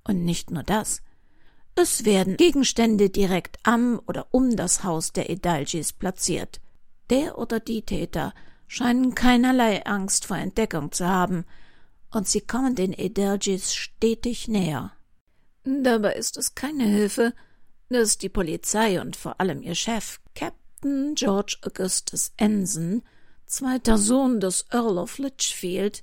Und 0.04 0.24
nicht 0.24 0.50
nur 0.50 0.62
das. 0.62 1.02
Es 1.74 2.04
werden 2.04 2.36
Gegenstände 2.36 3.10
direkt 3.10 3.58
am 3.62 4.00
oder 4.06 4.28
um 4.30 4.56
das 4.56 4.84
Haus 4.84 5.12
der 5.12 5.28
Edalgis 5.28 5.92
platziert. 5.92 6.60
Der 7.10 7.36
oder 7.36 7.60
die 7.60 7.82
Täter 7.82 8.32
scheinen 8.66 9.14
keinerlei 9.14 9.84
Angst 9.84 10.24
vor 10.26 10.38
Entdeckung 10.38 10.92
zu 10.92 11.06
haben, 11.06 11.44
und 12.14 12.28
sie 12.28 12.40
kommen 12.40 12.74
den 12.74 12.92
Edalgis 12.92 13.74
stetig 13.74 14.48
näher. 14.48 14.92
Dabei 15.64 16.14
ist 16.14 16.36
es 16.36 16.54
keine 16.54 16.84
Hilfe, 16.84 17.32
dass 17.88 18.18
die 18.18 18.28
Polizei 18.28 19.00
und 19.00 19.16
vor 19.16 19.40
allem 19.40 19.62
ihr 19.62 19.74
Chef, 19.74 20.20
Captain 20.34 21.14
George 21.14 21.56
Augustus 21.62 22.32
Ensign, 22.36 23.02
zweiter 23.46 23.98
Sohn 23.98 24.40
des 24.40 24.66
Earl 24.70 24.98
of 24.98 25.18
Litchfield, 25.18 26.02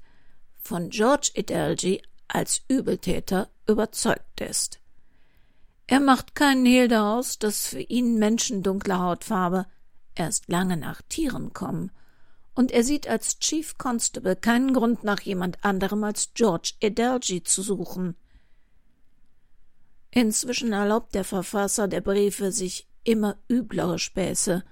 von 0.61 0.89
George 0.89 1.31
Idalgi 1.35 2.01
als 2.27 2.61
Übeltäter 2.67 3.49
überzeugt 3.67 4.41
ist. 4.41 4.79
Er 5.87 5.99
macht 5.99 6.35
keinen 6.35 6.65
Hehl 6.65 6.87
daraus, 6.87 7.37
dass 7.39 7.67
für 7.67 7.81
ihn 7.81 8.17
Menschen 8.17 8.63
dunkler 8.63 8.99
Hautfarbe 8.99 9.65
erst 10.15 10.47
lange 10.47 10.77
nach 10.77 11.01
Tieren 11.09 11.51
kommen, 11.51 11.91
und 12.53 12.71
er 12.71 12.83
sieht 12.83 13.07
als 13.07 13.39
Chief 13.39 13.77
Constable 13.77 14.35
keinen 14.35 14.73
Grund 14.73 15.03
nach 15.03 15.21
jemand 15.21 15.63
anderem 15.63 16.03
als 16.03 16.31
George 16.33 16.73
Idalgi 16.81 17.43
zu 17.43 17.61
suchen. 17.61 18.15
Inzwischen 20.11 20.73
erlaubt 20.73 21.15
der 21.15 21.23
Verfasser 21.23 21.87
der 21.87 22.01
Briefe 22.01 22.51
sich 22.51 22.87
immer 23.03 23.37
üblere 23.49 23.97
Späße, 23.97 24.63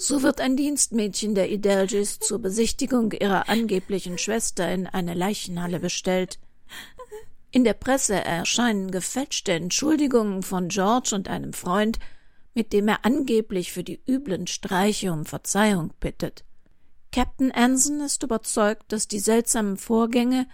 So 0.00 0.22
wird 0.22 0.40
ein 0.40 0.56
Dienstmädchen 0.56 1.34
der 1.34 1.50
Idelgis 1.50 2.20
zur 2.20 2.38
Besichtigung 2.38 3.10
ihrer 3.10 3.48
angeblichen 3.48 4.16
Schwester 4.16 4.72
in 4.72 4.86
eine 4.86 5.12
Leichenhalle 5.12 5.80
bestellt. 5.80 6.38
In 7.50 7.64
der 7.64 7.72
Presse 7.74 8.14
erscheinen 8.14 8.92
gefälschte 8.92 9.50
Entschuldigungen 9.50 10.44
von 10.44 10.68
George 10.68 11.16
und 11.16 11.26
einem 11.26 11.52
Freund, 11.52 11.98
mit 12.58 12.72
dem 12.72 12.88
er 12.88 13.04
angeblich 13.04 13.70
für 13.70 13.84
die 13.84 14.02
üblen 14.04 14.48
Streiche 14.48 15.12
um 15.12 15.24
Verzeihung 15.24 15.94
bittet. 16.00 16.44
Captain 17.12 17.52
Anson 17.52 18.00
ist 18.00 18.24
überzeugt, 18.24 18.90
dass 18.90 19.06
die 19.06 19.20
seltsamen 19.20 19.76
Vorgänge 19.76 20.48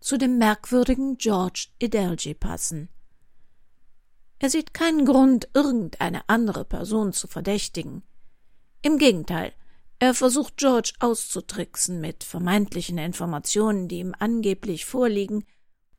zu 0.00 0.16
dem 0.16 0.38
merkwürdigen 0.38 1.18
George 1.18 1.66
Idelgi 1.78 2.32
passen. 2.32 2.88
Er 4.38 4.48
sieht 4.48 4.72
keinen 4.72 5.04
Grund, 5.04 5.50
irgendeine 5.52 6.26
andere 6.30 6.64
Person 6.64 7.12
zu 7.12 7.28
verdächtigen. 7.28 8.04
Im 8.80 8.96
Gegenteil, 8.96 9.52
er 9.98 10.14
versucht 10.14 10.56
George 10.56 10.94
auszutricksen 10.98 12.00
mit 12.00 12.24
vermeintlichen 12.24 12.96
Informationen, 12.96 13.86
die 13.86 13.98
ihm 13.98 14.14
angeblich 14.18 14.86
vorliegen, 14.86 15.44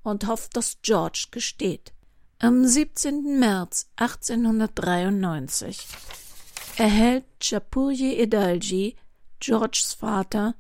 und 0.02 0.26
hofft, 0.26 0.58
dass 0.58 0.82
George 0.82 1.28
gesteht. 1.30 1.94
Am 2.44 2.66
17. 2.66 3.38
März 3.38 3.92
1893 3.98 5.78
erhält 6.76 7.26
Chapurje 7.40 8.18
Edalji, 8.18 8.96
Georges 9.40 9.94
Vater, 9.94 10.56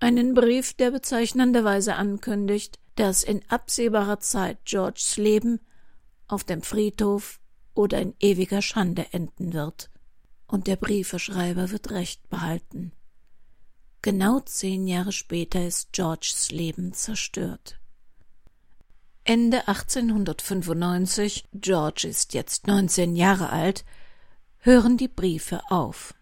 einen 0.00 0.34
Brief, 0.34 0.74
der 0.74 0.90
bezeichnenderweise 0.90 1.94
ankündigt, 1.94 2.78
dass 2.96 3.22
in 3.22 3.40
absehbarer 3.48 4.20
Zeit 4.20 4.66
Georges 4.66 5.16
Leben 5.16 5.60
auf 6.28 6.44
dem 6.44 6.60
Friedhof 6.60 7.40
oder 7.72 8.02
in 8.02 8.12
ewiger 8.20 8.60
Schande 8.60 9.06
enden 9.12 9.54
wird 9.54 9.88
und 10.46 10.66
der 10.66 10.76
Briefeschreiber 10.76 11.70
wird 11.70 11.90
Recht 11.90 12.28
behalten. 12.28 12.92
Genau 14.02 14.40
zehn 14.40 14.86
Jahre 14.86 15.12
später 15.12 15.66
ist 15.66 15.90
Georges 15.92 16.50
Leben 16.50 16.92
zerstört. 16.92 17.80
Ende 19.24 19.68
1895, 19.68 21.44
George 21.54 22.06
ist 22.08 22.34
jetzt 22.34 22.66
19 22.66 23.16
Jahre 23.16 23.50
alt, 23.50 23.84
hören 24.58 24.96
die 24.96 25.08
Briefe 25.08 25.60
auf. 25.70 26.14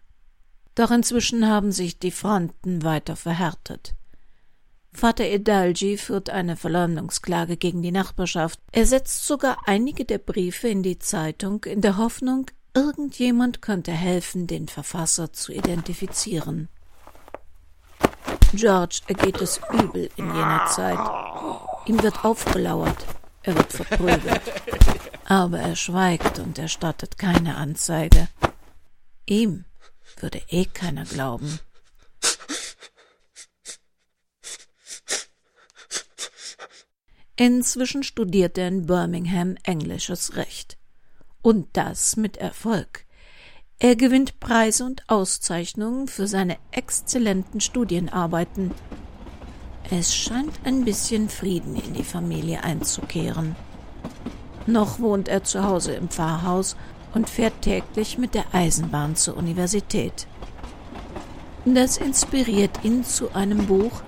Doch 0.75 0.89
inzwischen 0.89 1.47
haben 1.47 1.71
sich 1.71 1.99
die 1.99 2.11
Fronten 2.11 2.83
weiter 2.83 3.15
verhärtet. 3.15 3.95
Vater 4.93 5.25
Edalji 5.25 5.97
führt 5.97 6.29
eine 6.29 6.55
Verleumdungsklage 6.55 7.57
gegen 7.57 7.81
die 7.81 7.91
Nachbarschaft. 7.91 8.59
Er 8.71 8.85
setzt 8.85 9.25
sogar 9.27 9.57
einige 9.65 10.05
der 10.05 10.19
Briefe 10.19 10.67
in 10.67 10.83
die 10.83 10.99
Zeitung 10.99 11.63
in 11.65 11.81
der 11.81 11.97
Hoffnung, 11.97 12.47
Irgendjemand 12.75 13.61
könnte 13.61 13.91
helfen, 13.91 14.47
den 14.47 14.67
Verfasser 14.67 15.31
zu 15.31 15.53
identifizieren. 15.53 16.69
George 18.53 19.01
ergeht 19.07 19.41
es 19.41 19.59
übel 19.71 20.09
in 20.15 20.27
jener 20.27 20.67
Zeit. 20.67 20.99
Ihm 21.87 22.01
wird 22.03 22.23
aufgelauert, 22.23 23.05
er 23.41 23.55
wird 23.55 23.73
verprügelt. 23.73 24.41
Aber 25.25 25.59
er 25.59 25.75
schweigt 25.75 26.39
und 26.39 26.59
erstattet 26.59 27.17
keine 27.17 27.55
Anzeige. 27.55 28.27
Ihm 29.25 29.65
würde 30.19 30.41
eh 30.49 30.65
keiner 30.65 31.05
glauben. 31.05 31.59
Inzwischen 37.35 38.03
studiert 38.03 38.57
er 38.59 38.67
in 38.67 38.85
Birmingham 38.85 39.57
englisches 39.63 40.35
Recht. 40.35 40.77
Und 41.41 41.75
das 41.75 42.15
mit 42.15 42.37
Erfolg. 42.37 43.05
Er 43.83 43.97
gewinnt 43.97 44.39
Preise 44.39 44.85
und 44.85 45.03
Auszeichnungen 45.09 46.07
für 46.07 46.25
seine 46.25 46.55
exzellenten 46.71 47.59
Studienarbeiten. 47.59 48.71
Es 49.91 50.15
scheint 50.15 50.53
ein 50.63 50.85
bisschen 50.85 51.27
Frieden 51.27 51.75
in 51.75 51.93
die 51.93 52.05
Familie 52.05 52.63
einzukehren. 52.63 53.57
Noch 54.67 54.99
wohnt 54.99 55.27
er 55.27 55.43
zu 55.43 55.65
Hause 55.65 55.95
im 55.95 56.07
Pfarrhaus 56.07 56.77
und 57.13 57.29
fährt 57.29 57.61
täglich 57.61 58.17
mit 58.17 58.35
der 58.35 58.45
Eisenbahn 58.53 59.17
zur 59.17 59.35
Universität. 59.35 60.27
Das 61.65 61.97
inspiriert 61.97 62.85
ihn 62.85 63.03
zu 63.03 63.35
einem 63.35 63.67
Buch, 63.67 64.01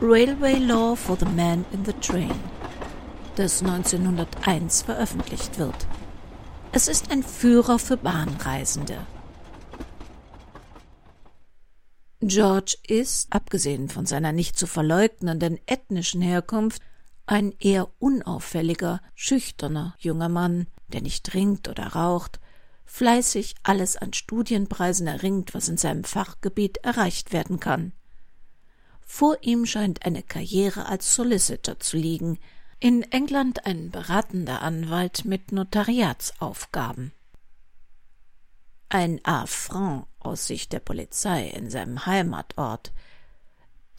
Railway 0.00 0.56
Law 0.56 0.96
for 0.96 1.18
the 1.18 1.26
Man 1.26 1.66
in 1.72 1.84
the 1.84 1.92
Train, 2.00 2.32
das 3.36 3.60
1901 3.60 4.80
veröffentlicht 4.80 5.58
wird. 5.58 5.89
Es 6.72 6.86
ist 6.86 7.10
ein 7.10 7.24
Führer 7.24 7.80
für 7.80 7.96
Bahnreisende. 7.96 9.04
George 12.20 12.76
ist, 12.86 13.32
abgesehen 13.32 13.88
von 13.88 14.06
seiner 14.06 14.30
nicht 14.30 14.56
zu 14.56 14.68
verleugnenden 14.68 15.58
ethnischen 15.66 16.22
Herkunft, 16.22 16.80
ein 17.26 17.52
eher 17.58 17.88
unauffälliger, 17.98 19.00
schüchterner 19.16 19.96
junger 19.98 20.28
Mann, 20.28 20.68
der 20.88 21.02
nicht 21.02 21.24
trinkt 21.26 21.66
oder 21.66 21.88
raucht, 21.88 22.38
fleißig 22.84 23.56
alles 23.64 23.96
an 23.96 24.12
Studienpreisen 24.12 25.08
erringt, 25.08 25.54
was 25.54 25.68
in 25.68 25.76
seinem 25.76 26.04
Fachgebiet 26.04 26.78
erreicht 26.78 27.32
werden 27.32 27.58
kann. 27.58 27.92
Vor 29.00 29.38
ihm 29.40 29.66
scheint 29.66 30.06
eine 30.06 30.22
Karriere 30.22 30.86
als 30.86 31.16
Solicitor 31.16 31.80
zu 31.80 31.96
liegen, 31.96 32.38
in 32.80 33.02
England 33.12 33.66
ein 33.66 33.90
beratender 33.90 34.62
Anwalt 34.62 35.26
mit 35.26 35.52
Notariatsaufgaben. 35.52 37.12
Ein 38.88 39.22
Affront 39.22 40.06
aus 40.18 40.46
Sicht 40.46 40.72
der 40.72 40.80
Polizei 40.80 41.48
in 41.48 41.68
seinem 41.68 42.06
Heimatort, 42.06 42.92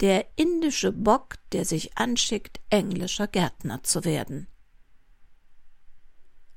der 0.00 0.26
indische 0.34 0.90
Bock, 0.90 1.36
der 1.52 1.64
sich 1.64 1.96
anschickt, 1.96 2.60
englischer 2.70 3.28
Gärtner 3.28 3.84
zu 3.84 4.04
werden. 4.04 4.48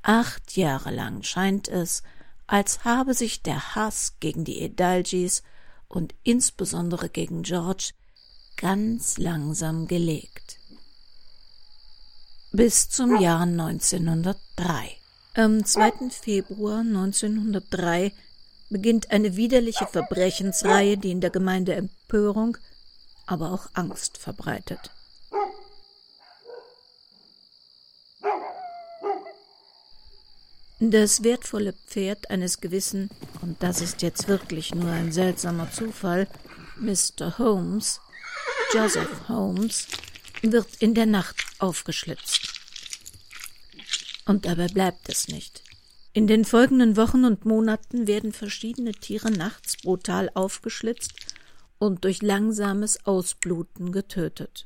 Acht 0.01 0.58
Jahre 0.58 0.89
lang 0.89 1.22
scheint 1.22 1.67
es, 1.67 2.01
als 2.48 2.84
habe 2.86 3.13
sich 3.13 3.44
der 3.44 3.75
Hass 3.75 4.17
gegen 4.20 4.46
die 4.46 4.62
Edalgis 4.62 5.44
und 5.88 6.15
insbesondere 6.24 7.10
gegen 7.10 7.44
George 7.44 7.91
ganz 8.58 9.20
langsam 9.20 9.88
gelegt. 9.88 10.54
Bis 12.55 12.88
zum 12.88 13.19
Jahr 13.19 13.41
1903. 13.41 14.95
Am 15.33 15.65
2. 15.65 16.09
Februar 16.09 16.79
1903 16.79 18.13
beginnt 18.69 19.12
eine 19.12 19.35
widerliche 19.35 19.85
Verbrechensreihe, 19.85 20.97
die 20.97 21.12
in 21.12 21.19
der 21.19 21.31
Gemeinde 21.31 21.74
Empörung, 21.74 22.55
aber 23.25 23.51
auch 23.51 23.67
Angst 23.74 24.17
verbreitet. 24.17 24.89
Das 30.79 31.25
wertvolle 31.25 31.74
Pferd 31.74 32.29
eines 32.29 32.62
gewissen, 32.62 33.09
und 33.41 33.62
das 33.62 33.81
ist 33.81 34.01
jetzt 34.01 34.29
wirklich 34.29 34.74
nur 34.74 34.91
ein 34.91 35.12
seltsamer 35.12 35.71
Zufall, 35.71 36.29
Mr. 36.77 37.38
Holmes, 37.38 38.00
Joseph 38.74 39.27
Holmes, 39.27 39.88
wird 40.42 40.75
in 40.80 40.94
der 40.94 41.06
Nacht 41.06 41.46
aufgeschlitzt. 41.60 42.54
Und 44.25 44.46
dabei 44.46 44.68
bleibt 44.68 45.10
es 45.10 45.27
nicht. 45.27 45.63
In 46.13 46.27
den 46.27 46.46
folgenden 46.46 46.96
Wochen 46.98 47.25
und 47.25 47.46
Monaten 47.46 48.08
werden 48.08 48.32
verschiedene 48.32 48.94
Tiere 48.94 49.32
nachts 49.32 49.77
brutal 49.77 50.32
aufgeschlitzt 50.34 51.13
und 51.77 52.04
durch 52.04 52.22
langsames 52.22 53.06
Ausbluten 53.06 53.92
getötet. 53.92 54.65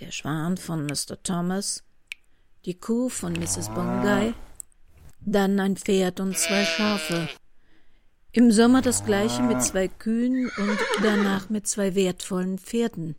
Der 0.00 0.10
Schwan 0.10 0.56
von 0.56 0.84
Mr. 0.86 1.22
Thomas, 1.22 1.84
die 2.64 2.78
Kuh 2.78 3.08
von 3.08 3.32
Mrs. 3.32 3.68
Bongay, 3.68 4.34
dann 5.20 5.58
ein 5.60 5.76
Pferd 5.76 6.20
und 6.20 6.36
zwei 6.36 6.64
Schafe. 6.64 7.28
Im 8.32 8.52
Sommer 8.52 8.82
das 8.82 9.04
gleiche 9.04 9.42
mit 9.42 9.62
zwei 9.62 9.88
Kühen 9.88 10.50
und 10.56 10.78
danach 11.02 11.48
mit 11.48 11.66
zwei 11.66 11.94
wertvollen 11.94 12.58
Pferden. 12.58 13.16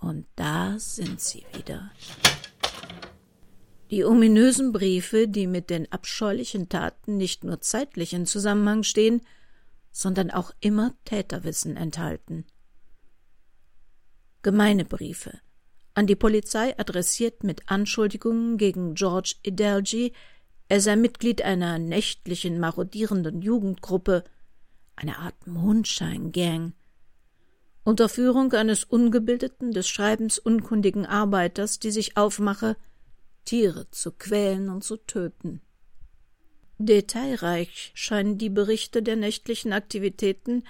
Und 0.00 0.26
da 0.36 0.78
sind 0.78 1.20
sie 1.20 1.44
wieder. 1.54 1.90
Die 3.90 4.04
ominösen 4.04 4.72
Briefe, 4.72 5.28
die 5.28 5.46
mit 5.46 5.70
den 5.70 5.90
abscheulichen 5.90 6.68
Taten 6.68 7.16
nicht 7.16 7.42
nur 7.42 7.60
zeitlich 7.60 8.12
in 8.12 8.26
Zusammenhang 8.26 8.82
stehen, 8.82 9.22
sondern 9.90 10.30
auch 10.30 10.52
immer 10.60 10.94
Täterwissen 11.04 11.76
enthalten. 11.76 12.44
Gemeine 14.42 14.84
Briefe, 14.84 15.40
an 15.94 16.06
die 16.06 16.16
Polizei 16.16 16.78
adressiert 16.78 17.42
mit 17.42 17.68
Anschuldigungen 17.70 18.58
gegen 18.58 18.94
George 18.94 19.34
Idelgi, 19.42 20.12
er 20.68 20.80
sei 20.80 20.96
Mitglied 20.96 21.42
einer 21.42 21.78
nächtlichen 21.78 22.60
marodierenden 22.60 23.40
Jugendgruppe, 23.40 24.22
eine 24.96 25.18
Art 25.18 25.46
Mondscheingang, 25.46 26.74
unter 27.88 28.10
Führung 28.10 28.52
eines 28.52 28.84
ungebildeten, 28.84 29.72
des 29.72 29.88
Schreibens 29.88 30.38
unkundigen 30.38 31.06
Arbeiters, 31.06 31.78
die 31.78 31.90
sich 31.90 32.18
aufmache, 32.18 32.76
Tiere 33.46 33.90
zu 33.90 34.12
quälen 34.12 34.68
und 34.68 34.84
zu 34.84 34.98
töten. 34.98 35.62
Detailreich 36.76 37.92
scheinen 37.94 38.36
die 38.36 38.50
Berichte 38.50 39.02
der 39.02 39.16
nächtlichen 39.16 39.72
Aktivitäten, 39.72 40.64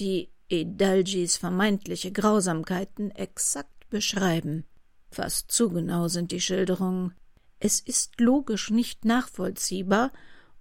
die 0.00 0.30
Edalgis 0.48 1.36
vermeintliche 1.36 2.10
Grausamkeiten 2.10 3.12
exakt 3.12 3.88
beschreiben. 3.88 4.64
Fast 5.12 5.52
zu 5.52 5.70
genau 5.70 6.08
sind 6.08 6.32
die 6.32 6.40
Schilderungen. 6.40 7.14
Es 7.60 7.78
ist 7.78 8.20
logisch 8.20 8.70
nicht 8.70 9.04
nachvollziehbar, 9.04 10.10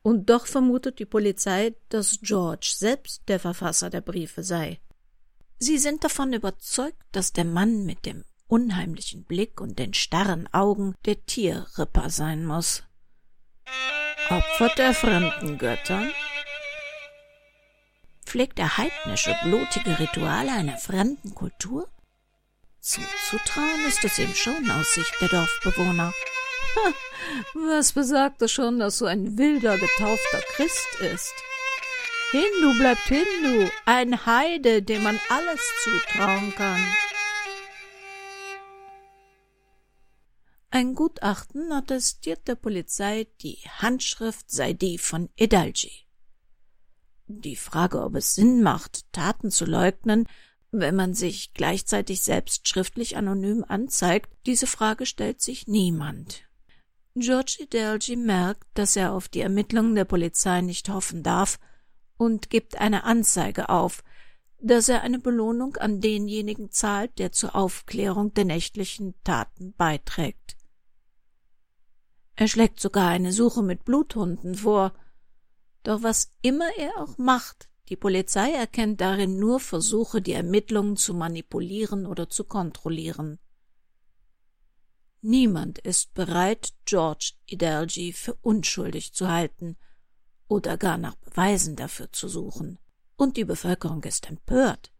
und 0.04 0.30
doch 0.30 0.46
vermutet 0.46 1.00
die 1.00 1.06
Polizei, 1.06 1.74
dass 1.90 2.20
George 2.22 2.72
selbst 2.76 3.24
der 3.30 3.40
Verfasser 3.40 3.90
der 3.90 4.02
Briefe 4.02 4.44
sei. 4.44 4.80
Sie 5.60 5.78
sind 5.78 6.04
davon 6.04 6.34
überzeugt, 6.34 7.02
dass 7.12 7.34
der 7.34 7.46
Mann 7.46 7.86
mit 7.86 8.06
dem 8.06 8.26
unheimlichen 8.48 9.24
Blick 9.24 9.62
und 9.62 9.80
den 9.80 9.94
starren 9.94 10.48
Augen 10.54 10.96
der 11.06 11.26
Tierripper 11.26 12.10
sein 12.10 12.46
muss. 12.46 12.84
Opfert 14.30 14.80
er 14.80 14.94
fremden 14.94 15.58
Göttern? 15.58 16.12
Pflegt 18.26 18.60
er 18.60 18.78
heidnische, 18.78 19.36
blutige 19.44 20.00
Rituale 20.00 20.52
einer 20.52 20.78
fremden 20.78 21.36
Kultur? 21.36 21.88
Zuzutrauen 22.80 23.86
ist 23.88 24.04
es 24.04 24.20
ihm 24.20 24.34
schon 24.34 24.70
aus 24.72 24.94
Sicht 24.94 25.14
der 25.22 25.30
Dorfbewohner. 25.30 26.14
Ha, 26.76 26.94
was 27.54 27.94
besagte 27.94 28.50
schon, 28.50 28.80
dass 28.80 28.98
so 28.98 29.06
ein 29.06 29.38
wilder, 29.38 29.78
getaufter 29.78 30.42
Christ 30.56 30.96
ist? 31.00 31.34
Hindu 32.34 32.76
bleibt 32.80 33.04
Hindu, 33.10 33.70
ein 33.86 34.26
Heide, 34.26 34.82
dem 34.82 35.04
man 35.04 35.20
alles 35.30 35.62
zutrauen 35.84 36.52
kann. 36.56 36.84
Ein 40.72 40.96
Gutachten 40.96 41.72
attestiert 41.72 42.48
der 42.48 42.56
Polizei, 42.56 43.28
die 43.44 43.60
Handschrift 43.78 44.50
sei 44.50 44.74
die 44.74 44.98
von 44.98 45.30
Edalji. 45.38 46.08
Die 47.28 47.56
Frage, 47.56 48.02
ob 48.02 48.16
es 48.16 48.34
Sinn 48.34 48.64
macht, 48.64 49.06
Taten 49.14 49.52
zu 49.52 49.66
leugnen, 49.66 50.28
wenn 50.72 50.96
man 50.96 51.14
sich 51.14 51.54
gleichzeitig 51.54 52.24
selbst 52.24 52.68
schriftlich 52.68 53.16
anonym 53.16 53.64
anzeigt, 53.68 54.32
diese 54.48 54.66
Frage 54.66 55.06
stellt 55.06 55.40
sich 55.40 55.68
niemand. 55.68 56.46
George 57.14 57.58
Idelgi 57.60 58.16
merkt, 58.16 58.66
dass 58.74 58.96
er 58.96 59.14
auf 59.14 59.28
die 59.28 59.42
Ermittlungen 59.42 59.94
der 59.94 60.06
Polizei 60.06 60.62
nicht 60.62 60.90
hoffen 60.90 61.22
darf 61.22 61.60
und 62.24 62.50
gibt 62.50 62.80
eine 62.80 63.04
Anzeige 63.04 63.70
auf, 63.70 64.04
dass 64.60 64.88
er 64.88 65.02
eine 65.02 65.20
Belohnung 65.20 65.76
an 65.76 66.00
denjenigen 66.00 66.72
zahlt, 66.72 67.20
der 67.20 67.34
zur 67.34 67.56
Aufklärung 67.56 68.34
der 68.34 68.46
nächtlichen 68.46 69.14
Taten 69.24 69.74
beiträgt. 69.74 70.56
Er 72.36 72.48
schlägt 72.48 72.80
sogar 72.80 73.10
eine 73.10 73.34
Suche 73.34 73.62
mit 73.62 73.84
Bluthunden 73.84 74.56
vor. 74.56 74.94
Doch 75.84 76.02
was 76.02 76.32
immer 76.42 76.70
er 76.78 76.98
auch 76.98 77.18
macht, 77.18 77.70
die 77.90 77.98
Polizei 77.98 78.52
erkennt 78.52 79.02
darin 79.02 79.38
nur 79.38 79.60
Versuche, 79.60 80.22
die 80.22 80.32
Ermittlungen 80.32 80.96
zu 80.96 81.14
manipulieren 81.14 82.06
oder 82.06 82.30
zu 82.30 82.46
kontrollieren. 82.46 83.40
Niemand 85.22 85.80
ist 85.80 86.14
bereit, 86.14 86.74
George 86.86 87.34
Idelgi 87.46 88.14
für 88.14 88.36
unschuldig 88.36 89.14
zu 89.14 89.28
halten 89.30 89.78
oder 90.48 90.78
gar 90.78 90.98
nach 90.98 91.16
Beweisen 91.16 91.76
dafür 91.76 92.12
zu 92.12 92.28
suchen. 92.28 92.80
Und 93.16 93.38
die 93.38 93.46
Bevölkerung 93.46 94.04
ist 94.04 94.30
empört. 94.30 94.92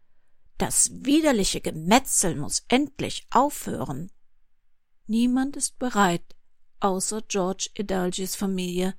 Das 0.58 0.90
widerliche 0.92 1.60
Gemetzel 1.60 2.36
muss 2.36 2.64
endlich 2.68 3.26
aufhören. 3.30 4.10
Niemand 5.06 5.56
ist 5.56 5.78
bereit, 5.78 6.36
außer 6.80 7.22
George 7.22 7.70
Idalgis 7.74 8.36
Familie, 8.36 8.94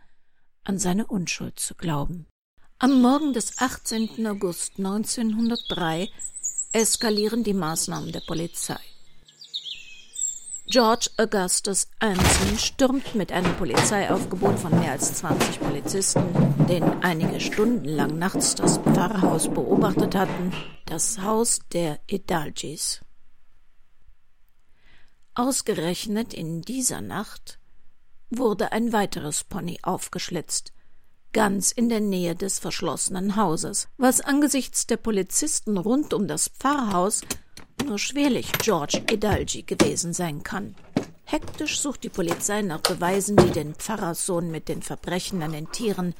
an 0.64 0.80
seine 0.80 1.08
Unschuld 1.08 1.60
zu 1.60 1.76
glauben. 1.76 2.28
Am 2.78 3.02
Morgen 3.02 3.34
des 3.34 3.58
18. 3.60 4.28
August 4.28 4.78
1903 4.78 6.10
eskalieren 6.74 7.44
die 7.44 7.54
Maßnahmen 7.54 8.12
der 8.12 8.22
Polizei. 8.22 8.80
George 10.68 11.12
Augustus 11.18 11.88
Anson 12.00 12.58
stürmt 12.58 13.14
mit 13.14 13.32
einem 13.32 13.56
Polizeiaufgebot 13.56 14.58
von 14.58 14.72
mehr 14.80 14.94
als 14.94 15.14
20 15.14 15.60
Polizisten, 15.60 16.24
denen 16.68 17.04
einige 17.04 17.40
Stunden 17.40 17.86
lang 17.86 18.18
nachts 18.18 18.56
das 18.56 18.80
Pfarrhaus 18.80 19.48
beobachtet 19.48 20.16
hatten, 20.16 20.52
das 20.88 21.22
Haus 21.22 21.60
der 21.72 22.00
Idalgis. 22.08 23.02
Ausgerechnet 25.36 26.34
in 26.34 26.64
dieser 26.64 27.02
Nacht 27.02 27.60
wurde 28.32 28.72
ein 28.72 28.92
weiteres 28.92 29.44
Pony 29.44 29.78
aufgeschlitzt, 29.84 30.74
ganz 31.32 31.72
in 31.72 31.90
der 31.90 32.00
Nähe 32.00 32.36
des 32.36 32.58
verschlossenen 32.58 33.36
Hauses, 33.36 33.88
was 33.98 34.20
angesichts 34.20 34.88
der 34.88 34.98
Polizisten 34.98 35.78
rund 35.78 36.12
um 36.12 36.28
das 36.28 36.48
Pfarrhaus 36.48 37.22
nur 37.86 38.00
schwerlich 38.00 38.52
George 38.54 39.02
Edalji 39.08 39.64
gewesen 39.64 40.14
sein 40.14 40.44
kann. 40.44 40.76
Hektisch 41.24 41.80
sucht 41.80 42.04
die 42.04 42.10
Polizei 42.10 42.62
nach 42.62 42.82
Beweisen, 42.82 43.36
die 43.38 43.52
den 43.52 43.74
Pfarrerssohn 43.76 44.52
mit 44.52 44.68
den 44.70 44.82
Verbrechen 44.82 45.42
an 45.42 45.54
den 45.54 45.72
Tieren 45.72 46.14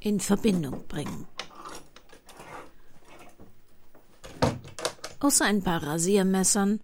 in 0.00 0.20
Verbindung 0.20 0.86
bringen. 0.86 1.26
Außer 5.20 5.44
ein 5.44 5.62
paar 5.62 5.82
Rasiermessern, 5.82 6.80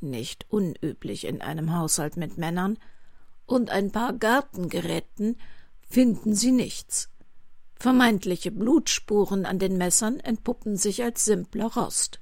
nicht 0.00 0.46
unüblich 0.50 1.24
in 1.24 1.40
einem 1.40 1.74
Haushalt 1.76 2.16
mit 2.16 2.38
Männern, 2.38 2.78
und 3.46 3.70
ein 3.70 3.90
paar 3.90 4.12
Gartengeräten 4.12 5.36
finden 5.88 6.34
sie 6.34 6.52
nichts. 6.52 7.08
Vermeintliche 7.76 8.50
Blutspuren 8.50 9.46
an 9.46 9.58
den 9.58 9.78
Messern 9.78 10.20
entpuppen 10.20 10.76
sich 10.76 11.02
als 11.02 11.24
simpler 11.24 11.72
Rost. 11.72 12.20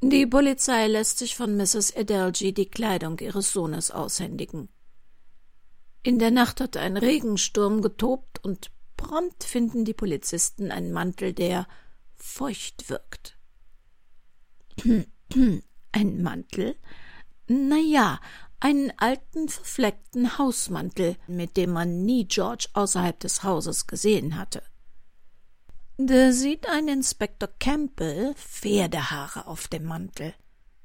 Die 0.00 0.26
Polizei 0.26 0.86
lässt 0.86 1.18
sich 1.18 1.34
von 1.34 1.56
Mrs. 1.56 1.96
Adelgy 1.96 2.52
die 2.52 2.70
Kleidung 2.70 3.18
ihres 3.18 3.52
Sohnes 3.52 3.90
aushändigen. 3.90 4.68
In 6.04 6.20
der 6.20 6.30
Nacht 6.30 6.60
hat 6.60 6.76
ein 6.76 6.96
Regensturm 6.96 7.82
getobt 7.82 8.42
und 8.44 8.70
prompt 8.96 9.42
finden 9.42 9.84
die 9.84 9.94
Polizisten 9.94 10.70
einen 10.70 10.92
Mantel, 10.92 11.32
der 11.32 11.66
feucht 12.14 12.88
wirkt. 12.88 13.38
Ein 15.92 16.22
Mantel? 16.22 16.76
Na 17.48 17.78
ja, 17.78 18.20
einen 18.60 18.92
alten, 18.98 19.48
verfleckten 19.48 20.38
Hausmantel, 20.38 21.16
mit 21.26 21.56
dem 21.56 21.70
man 21.72 22.04
nie 22.04 22.26
George 22.26 22.68
außerhalb 22.74 23.18
des 23.18 23.42
Hauses 23.42 23.86
gesehen 23.86 24.36
hatte. 24.36 24.62
Da 26.00 26.30
sieht 26.30 26.68
ein 26.68 26.86
Inspektor 26.86 27.48
Campbell 27.58 28.32
Pferdehaare 28.36 29.48
auf 29.48 29.66
dem 29.66 29.84
Mantel. 29.84 30.32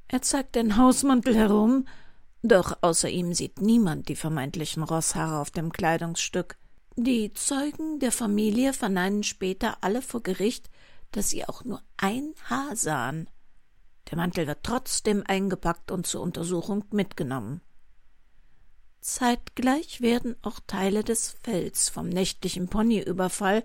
Er 0.08 0.24
zeigt 0.24 0.56
den 0.56 0.76
Hausmantel 0.76 1.36
herum, 1.36 1.88
doch 2.42 2.80
außer 2.82 3.10
ihm 3.10 3.36
sieht 3.36 3.62
niemand 3.62 4.10
die 4.10 4.16
vermeintlichen 4.16 4.82
Rosshaare 4.82 5.38
auf 5.38 5.52
dem 5.52 5.72
Kleidungsstück. 5.72 6.58
Die 6.96 7.32
Zeugen 7.32 8.00
der 8.00 8.12
Familie 8.12 8.74
verneinen 8.74 9.22
später 9.22 9.78
alle 9.82 10.02
vor 10.02 10.24
Gericht, 10.24 10.72
dass 11.12 11.30
sie 11.30 11.48
auch 11.48 11.64
nur 11.64 11.84
ein 11.98 12.34
Haar 12.50 12.76
sahen. 12.76 13.30
Der 14.10 14.18
Mantel 14.18 14.48
wird 14.48 14.64
trotzdem 14.64 15.24
eingepackt 15.28 15.92
und 15.92 16.08
zur 16.08 16.22
Untersuchung 16.22 16.86
mitgenommen. 16.90 17.62
Zeitgleich 19.00 20.02
werden 20.02 20.36
auch 20.42 20.60
Teile 20.66 21.04
des 21.04 21.38
Fells 21.44 21.90
vom 21.90 22.10
nächtlichen 22.10 22.68
Ponyüberfall 22.68 23.64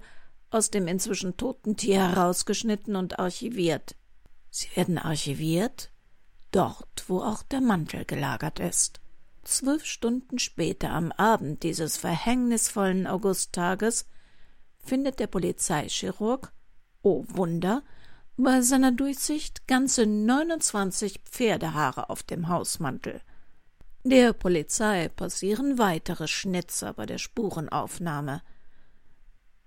aus 0.51 0.71
dem 0.71 0.87
inzwischen 0.89 1.37
toten 1.37 1.77
Tier 1.77 2.09
herausgeschnitten 2.09 2.97
und 2.97 3.19
archiviert. 3.19 3.97
Sie 4.51 4.69
werden 4.75 4.99
archiviert 4.99 5.91
dort, 6.51 7.05
wo 7.09 7.21
auch 7.21 7.43
der 7.43 7.61
Mantel 7.61 8.05
gelagert 8.05 8.59
ist. 8.59 9.01
Zwölf 9.45 9.85
Stunden 9.85 10.39
später 10.39 10.91
am 10.91 11.13
Abend 11.13 11.63
dieses 11.63 11.97
verhängnisvollen 11.97 13.07
Augusttages 13.07 14.07
findet 14.79 15.21
der 15.21 15.27
Polizeichirurg, 15.27 16.53
oh 17.03 17.25
Wunder, 17.29 17.83
bei 18.37 18.63
seiner 18.63 18.93
Durchsicht 18.93 19.67
ganze 19.67 20.07
29 20.07 21.21
Pferdehaare 21.25 22.09
auf 22.09 22.23
dem 22.23 22.49
Hausmantel. 22.49 23.21
Der 24.05 24.33
Polizei 24.33 25.09
passieren 25.09 25.77
weitere 25.77 26.29
Schnitzer 26.29 26.95
bei 26.95 27.05
der 27.05 27.19
Spurenaufnahme– 27.19 28.43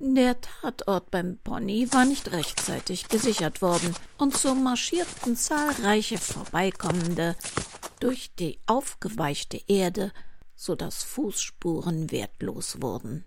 der 0.02 0.42
Tatort 0.42 1.12
beim 1.12 1.38
Pony 1.44 1.88
war 1.94 2.06
nicht 2.06 2.32
rechtzeitig 2.32 3.08
gesichert 3.08 3.62
worden, 3.62 3.94
und 4.18 4.36
so 4.36 4.56
marschierten 4.56 5.36
zahlreiche 5.36 6.18
Vorbeikommende 6.18 7.36
durch 8.00 8.32
die 8.36 8.60
aufgeweichte 8.66 9.62
Erde, 9.68 10.12
so 10.56 10.76
dass 10.76 11.04
Fußspuren 11.04 12.12
wertlos 12.12 12.82
wurden. 12.82 13.26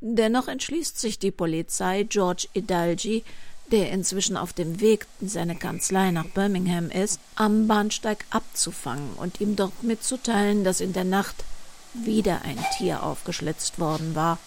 Dennoch 0.00 0.48
entschließt 0.48 1.00
sich 1.00 1.18
die 1.18 1.30
Polizei, 1.30 2.02
George 2.02 2.48
Idalgi, 2.52 3.24
der 3.70 3.90
inzwischen 3.90 4.36
auf 4.36 4.52
dem 4.52 4.80
Weg 4.80 5.06
in 5.20 5.28
seine 5.28 5.56
Kanzlei 5.56 6.10
nach 6.10 6.26
Birmingham 6.26 6.90
ist, 6.90 7.20
am 7.36 7.68
Bahnsteig 7.68 8.26
abzufangen 8.28 9.14
und 9.14 9.40
ihm 9.40 9.56
dort 9.56 9.82
mitzuteilen, 9.82 10.62
dass 10.62 10.80
in 10.80 10.92
der 10.92 11.04
Nacht 11.04 11.44
wieder 11.94 12.42
ein 12.42 12.58
Tier 12.76 13.02
aufgeschlitzt 13.02 13.78
worden 13.78 14.14
war 14.14 14.38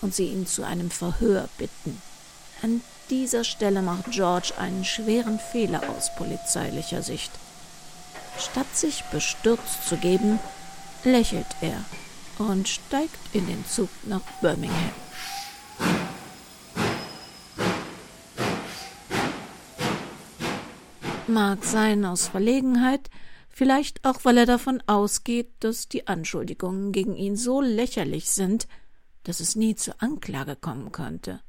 und 0.00 0.14
sie 0.14 0.26
ihn 0.26 0.46
zu 0.46 0.64
einem 0.64 0.90
Verhör 0.90 1.48
bitten. 1.58 2.00
An 2.62 2.80
dieser 3.10 3.44
Stelle 3.44 3.82
macht 3.82 4.10
George 4.10 4.52
einen 4.58 4.84
schweren 4.84 5.38
Fehler 5.38 5.82
aus 5.90 6.14
polizeilicher 6.16 7.02
Sicht. 7.02 7.32
Statt 8.38 8.74
sich 8.74 9.02
bestürzt 9.12 9.86
zu 9.88 9.96
geben, 9.96 10.38
lächelt 11.04 11.46
er 11.60 11.84
und 12.38 12.68
steigt 12.68 13.18
in 13.32 13.46
den 13.46 13.64
Zug 13.66 13.90
nach 14.04 14.22
Birmingham. 14.40 14.90
Mag 21.26 21.64
sein 21.64 22.04
aus 22.04 22.28
Verlegenheit, 22.28 23.08
vielleicht 23.54 24.04
auch 24.04 24.24
weil 24.24 24.38
er 24.38 24.46
davon 24.46 24.82
ausgeht, 24.86 25.52
dass 25.60 25.88
die 25.88 26.06
Anschuldigungen 26.06 26.92
gegen 26.92 27.16
ihn 27.16 27.36
so 27.36 27.60
lächerlich 27.60 28.30
sind, 28.30 28.66
dass 29.22 29.40
es 29.40 29.56
nie 29.56 29.74
zur 29.76 29.94
Anklage 30.02 30.56
kommen 30.56 30.92
könnte. 30.92 31.40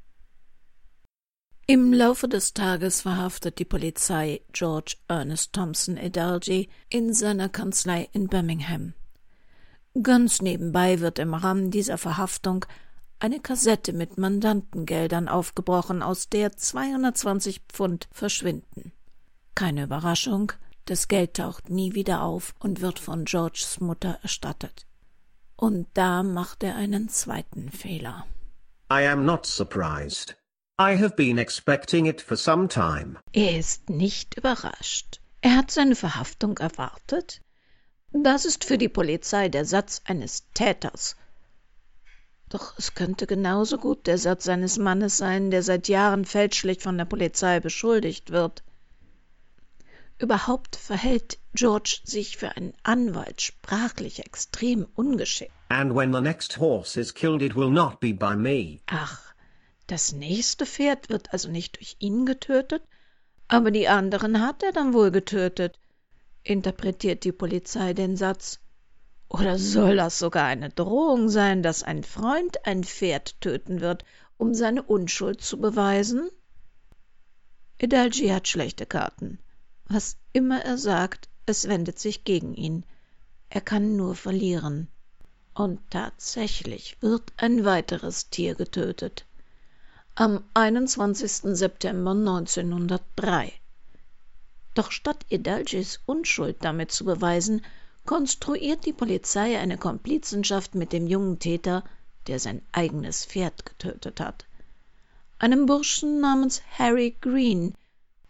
Im 1.67 1.93
Laufe 1.93 2.27
des 2.27 2.53
Tages 2.53 3.01
verhaftet 3.01 3.57
die 3.57 3.65
Polizei 3.65 4.41
George 4.53 4.97
Ernest 5.07 5.53
Thompson 5.53 5.97
Edalji 5.97 6.69
in 6.89 7.11
seiner 7.11 7.49
Kanzlei 7.49 8.07
in 8.13 8.27
Birmingham. 8.27 8.93
Ganz 10.03 10.43
nebenbei 10.43 10.99
wird 10.99 11.17
im 11.17 11.33
Rahmen 11.33 11.71
dieser 11.71 11.97
Verhaftung 11.97 12.65
eine 13.17 13.39
Kassette 13.39 13.93
mit 13.93 14.19
Mandantengeldern 14.19 15.27
aufgebrochen, 15.27 16.03
aus 16.03 16.29
der 16.29 16.55
220 16.55 17.61
Pfund 17.69 18.07
verschwinden. 18.11 18.91
Keine 19.55 19.85
Überraschung, 19.85 20.51
das 20.85 21.07
Geld 21.07 21.35
taucht 21.35 21.69
nie 21.69 21.95
wieder 21.95 22.21
auf 22.21 22.53
und 22.59 22.81
wird 22.81 22.99
von 22.99 23.25
Georges 23.25 23.79
Mutter 23.79 24.19
erstattet. 24.21 24.85
Und 25.55 25.87
da 25.93 26.23
macht 26.23 26.63
er 26.63 26.75
einen 26.75 27.09
zweiten 27.09 27.71
Fehler. 27.71 28.25
I 28.91 29.07
am 29.07 29.25
not 29.25 29.45
surprised. 29.45 30.35
I 30.79 30.97
have 30.97 31.15
been 31.15 31.37
expecting 31.37 32.05
it 32.05 32.21
for 32.21 32.35
some 32.35 32.67
time. 32.67 33.17
Er 33.31 33.57
ist 33.57 33.89
nicht 33.89 34.37
überrascht. 34.37 35.21
Er 35.41 35.55
hat 35.55 35.71
seine 35.71 35.95
Verhaftung 35.95 36.57
erwartet. 36.57 37.41
Das 38.11 38.43
ist 38.43 38.65
für 38.65 38.77
die 38.77 38.89
Polizei 38.89 39.47
der 39.47 39.63
Satz 39.63 40.01
eines 40.05 40.49
Täters. 40.53 41.15
Doch 42.49 42.77
es 42.77 42.93
könnte 42.93 43.25
genauso 43.25 43.77
gut 43.77 44.05
der 44.05 44.17
Satz 44.17 44.49
eines 44.49 44.77
Mannes 44.77 45.17
sein, 45.17 45.49
der 45.49 45.63
seit 45.63 45.87
Jahren 45.87 46.25
fälschlich 46.25 46.81
von 46.81 46.97
der 46.97 47.05
Polizei 47.05 47.59
beschuldigt 47.61 48.31
wird. 48.31 48.63
Überhaupt 50.17 50.77
verhält 50.77 51.39
George 51.53 51.99
sich 52.05 52.37
für 52.37 52.55
einen 52.55 52.73
Anwalt 52.83 53.41
sprachlich 53.41 54.19
extrem 54.19 54.87
ungeschickt. 54.95 55.51
And 55.67 55.93
when 55.93 56.13
the 56.13 56.21
next 56.21 56.57
horse 56.57 56.97
is 56.97 57.13
killed, 57.13 57.41
it 57.41 57.55
will 57.55 57.69
not 57.69 57.99
be 57.99 58.13
by 58.13 58.35
me. 58.35 58.79
Ach, 58.85 59.33
das 59.87 60.13
nächste 60.13 60.65
Pferd 60.65 61.09
wird 61.09 61.33
also 61.33 61.49
nicht 61.49 61.77
durch 61.77 61.97
ihn 61.99 62.25
getötet, 62.25 62.81
aber 63.49 63.71
die 63.71 63.89
anderen 63.89 64.39
hat 64.39 64.63
er 64.63 64.71
dann 64.71 64.93
wohl 64.93 65.11
getötet, 65.11 65.79
interpretiert 66.43 67.23
die 67.25 67.33
Polizei 67.33 67.93
den 67.93 68.15
Satz. 68.15 68.59
Oder 69.27 69.57
soll 69.57 69.97
das 69.97 70.17
sogar 70.17 70.45
eine 70.45 70.69
Drohung 70.69 71.27
sein, 71.29 71.61
dass 71.61 71.83
ein 71.83 72.03
Freund 72.03 72.65
ein 72.65 72.83
Pferd 72.85 73.41
töten 73.41 73.81
wird, 73.81 74.05
um 74.37 74.53
seine 74.53 74.81
Unschuld 74.83 75.41
zu 75.41 75.59
beweisen? 75.59 76.29
Edalji 77.77 78.29
hat 78.29 78.47
schlechte 78.47 78.85
Karten. 78.85 79.39
Was 79.87 80.17
immer 80.33 80.65
er 80.65 80.77
sagt, 80.77 81.29
es 81.45 81.67
wendet 81.67 81.99
sich 81.99 82.23
gegen 82.23 82.55
ihn. 82.55 82.83
Er 83.49 83.61
kann 83.61 83.95
nur 83.95 84.15
verlieren. 84.15 84.87
Und 85.53 85.79
tatsächlich 85.91 86.97
wird 87.01 87.31
ein 87.37 87.65
weiteres 87.65 88.29
Tier 88.29 88.55
getötet. 88.55 89.25
Am 90.15 90.43
21. 90.53 91.55
September 91.55 92.11
1903. 92.11 93.53
Doch 94.73 94.91
statt 94.91 95.25
Idalgis 95.29 96.01
Unschuld 96.05 96.57
damit 96.61 96.91
zu 96.91 97.05
beweisen, 97.05 97.61
konstruiert 98.05 98.85
die 98.85 98.93
Polizei 98.93 99.57
eine 99.57 99.77
Komplizenschaft 99.77 100.75
mit 100.75 100.91
dem 100.93 101.07
jungen 101.07 101.39
Täter, 101.39 101.83
der 102.27 102.39
sein 102.39 102.61
eigenes 102.71 103.23
Pferd 103.23 103.65
getötet 103.65 104.19
hat. 104.19 104.45
Einem 105.37 105.65
Burschen 105.65 106.19
namens 106.19 106.61
Harry 106.77 107.15
Green, 107.21 107.75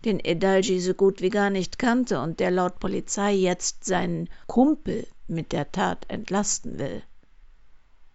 den 0.06 0.24
Edalji 0.24 0.80
so 0.80 0.94
gut 0.94 1.22
wie 1.22 1.30
gar 1.30 1.50
nicht 1.50 1.80
kannte 1.80 2.20
und 2.22 2.40
der 2.40 2.52
laut 2.52 2.80
Polizei 2.80 3.34
jetzt 3.34 3.84
seinen 3.84 4.30
Kumpel 4.48 5.08
mit 5.28 5.52
der 5.52 5.72
Tat 5.72 6.06
entlasten 6.08 6.80
will. 6.80 7.04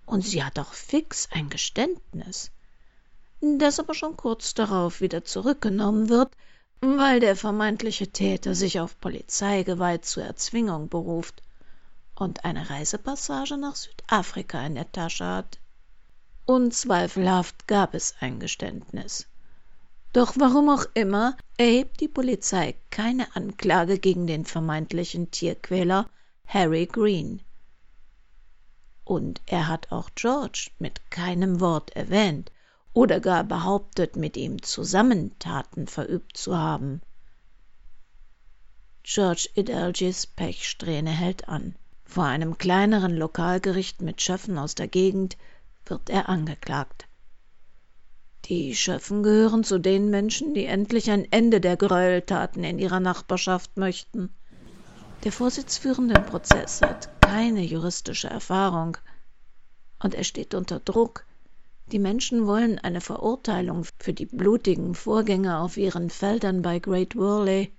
Und 0.07 0.25
sie 0.25 0.43
hat 0.43 0.59
auch 0.59 0.73
fix 0.73 1.29
ein 1.33 1.51
Geständnis, 1.51 2.51
das 3.41 3.79
aber 3.79 3.95
schon 3.95 4.17
kurz 4.17 4.55
darauf 4.55 5.01
wieder 5.01 5.25
zurückgenommen 5.25 6.09
wird, 6.09 6.35
weil 6.81 7.21
der 7.21 7.37
vermeintliche 7.37 8.09
Täter 8.09 8.55
sich 8.55 8.81
auf 8.81 8.99
Polizeigewalt 9.01 10.05
zur 10.05 10.25
Erzwingung 10.25 10.89
beruft 10.89 11.43
und 12.15 12.45
eine 12.45 12.71
Reisepassage 12.71 13.57
nach 13.57 13.77
Südafrika 13.77 14.65
in 14.67 14.77
der 14.77 14.91
Tasche 14.91 15.27
hat. 15.27 15.59
Unzweifelhaft 16.47 17.67
gab 17.67 17.95
es 17.95 18.15
ein 18.21 18.41
Geständnis. 18.41 19.27
Doch 20.13 20.35
warum 20.37 20.69
auch 20.69 20.87
immer 20.95 21.37
erhebt 21.57 22.01
die 22.01 22.09
Polizei 22.09 22.75
keine 22.91 23.37
Anklage 23.37 23.99
gegen 23.99 24.27
den 24.27 24.45
vermeintlichen 24.45 25.31
Tierquäler 25.31 26.11
Harry 26.47 26.87
Green. 26.87 27.41
Und 29.05 29.41
er 29.47 29.69
hat 29.69 29.93
auch 29.93 30.11
George 30.17 30.71
mit 30.79 31.11
keinem 31.11 31.61
Wort 31.61 31.95
erwähnt 31.95 32.51
oder 32.93 33.21
gar 33.21 33.45
behauptet, 33.45 34.17
mit 34.17 34.37
ihm 34.37 34.63
zusammen 34.63 35.39
Taten 35.39 35.87
verübt 35.87 36.37
zu 36.37 36.59
haben. 36.59 37.03
George 39.05 39.49
Idalgis 39.55 40.27
Pechsträhne 40.27 41.11
hält 41.11 41.49
an. 41.49 41.77
Vor 42.05 42.25
einem 42.25 42.59
kleineren 42.59 43.17
Lokalgericht 43.17 44.03
mit 44.03 44.21
Schöffen 44.21 44.59
aus 44.59 44.75
der 44.75 44.89
Gegend 44.89 45.37
wird 45.87 46.11
er 46.11 46.29
angeklagt. 46.29 47.07
Die 48.51 48.75
Schöffen 48.75 49.23
gehören 49.23 49.63
zu 49.63 49.79
den 49.79 50.11
Menschen, 50.11 50.55
die 50.55 50.65
endlich 50.65 51.09
ein 51.13 51.25
Ende 51.31 51.61
der 51.61 51.77
Gräueltaten 51.77 52.65
in 52.65 52.81
ihrer 52.81 52.99
Nachbarschaft 52.99 53.77
möchten. 53.77 54.35
Der 55.23 55.31
vorsitzführende 55.31 56.15
im 56.17 56.27
Prozess 56.27 56.83
hat 56.83 57.09
keine 57.21 57.63
juristische 57.63 58.27
Erfahrung 58.27 58.97
und 60.03 60.17
er 60.17 60.25
steht 60.25 60.55
unter 60.55 60.81
Druck. 60.81 61.27
Die 61.93 62.01
Menschen 62.01 62.45
wollen 62.45 62.81
eine 62.81 63.01
Verurteilung 63.01 63.87
für 64.01 64.13
die 64.13 64.27
blutigen 64.27 64.97
Vorgänge 64.97 65.61
auf 65.61 65.77
ihren 65.77 66.11
Feldern 66.11 66.61
bei 66.61 66.81
Great 66.81 67.15
Worley. 67.15 67.73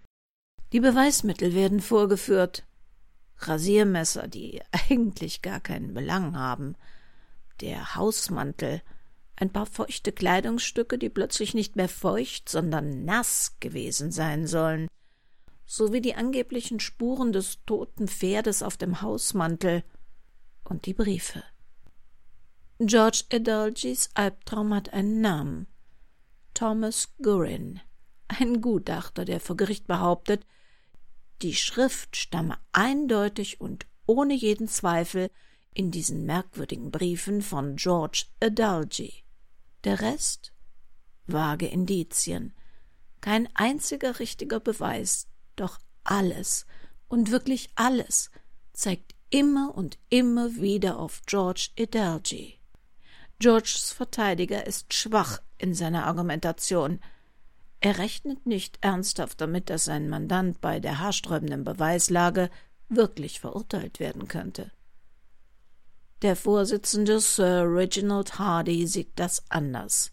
Die 0.72 0.80
Beweismittel 0.80 1.54
werden 1.54 1.82
vorgeführt. 1.82 2.64
Rasiermesser, 3.40 4.30
die 4.30 4.62
eigentlich 4.90 5.42
gar 5.42 5.60
keinen 5.60 5.94
Belang 5.94 6.38
haben, 6.38 6.78
der 7.60 7.96
Hausmantel, 7.96 8.82
ein 9.36 9.52
paar 9.52 9.66
feuchte 9.66 10.12
Kleidungsstücke, 10.12 10.98
die 10.98 11.10
plötzlich 11.10 11.54
nicht 11.54 11.76
mehr 11.76 11.90
feucht, 11.90 12.50
sondern 12.50 13.06
nass 13.06 13.58
gewesen 13.60 14.12
sein 14.12 14.48
sollen, 14.48 14.88
sowie 15.66 16.02
die 16.02 16.16
angeblichen 16.16 16.80
Spuren 16.80 17.32
des 17.32 17.64
toten 17.66 18.08
Pferdes 18.08 18.62
auf 18.62 18.78
dem 18.78 19.02
Hausmantel 19.02 19.84
und 20.64 20.86
die 20.86 20.94
Briefe. 20.94 21.44
George 22.80 23.24
Adolgis 23.32 24.10
Albtraum 24.16 24.74
hat 24.74 24.92
einen 24.92 25.22
Namen. 25.22 25.68
Thomas 26.54 27.14
Gurin, 27.22 27.80
ein 28.28 28.62
Gutachter, 28.62 29.24
der 29.26 29.40
vor 29.40 29.56
Gericht 29.56 29.88
behauptet, 29.88 30.46
die 31.42 31.56
Schrift 31.56 32.16
stamme 32.16 32.58
eindeutig 32.72 33.62
und 33.62 33.86
ohne 34.06 34.34
jeden 34.34 34.68
Zweifel 34.68 35.30
in 35.74 35.92
diesen 35.92 36.26
merkwürdigen 36.26 36.92
Briefen 36.92 37.42
von 37.42 37.76
George 37.76 38.26
Adalgi. 38.40 39.24
Der 39.84 40.02
Rest? 40.02 40.54
Vage 41.28 41.68
Indizien. 41.68 42.54
Kein 43.22 43.48
einziger 43.54 44.20
richtiger 44.20 44.60
Beweis, 44.60 45.28
doch 45.56 45.80
alles 46.04 46.66
und 47.08 47.32
wirklich 47.32 47.70
alles 47.76 48.32
zeigt 48.74 49.16
immer 49.30 49.76
und 49.76 49.98
immer 50.10 50.56
wieder 50.56 50.98
auf 50.98 51.22
George 51.26 51.70
Idalgi. 51.76 52.60
Georges 53.40 53.92
Verteidiger 53.92 54.68
ist 54.68 54.94
schwach 54.94 55.42
in 55.58 55.74
seiner 55.74 56.06
Argumentation. 56.06 57.00
Er 57.80 57.98
rechnet 57.98 58.46
nicht 58.46 58.78
ernsthaft 58.82 59.42
damit, 59.42 59.70
dass 59.70 59.86
sein 59.86 60.10
Mandant 60.10 60.62
bei 60.62 60.80
der 60.80 61.00
haarsträubenden 61.00 61.64
Beweislage 61.64 62.50
wirklich 62.90 63.40
verurteilt 63.40 64.00
werden 64.00 64.28
könnte. 64.28 64.72
Der 66.22 66.36
Vorsitzende 66.36 67.20
Sir 67.20 67.64
Reginald 67.66 68.38
Hardy 68.38 68.86
sieht 68.86 69.12
das 69.16 69.44
anders. 69.50 70.12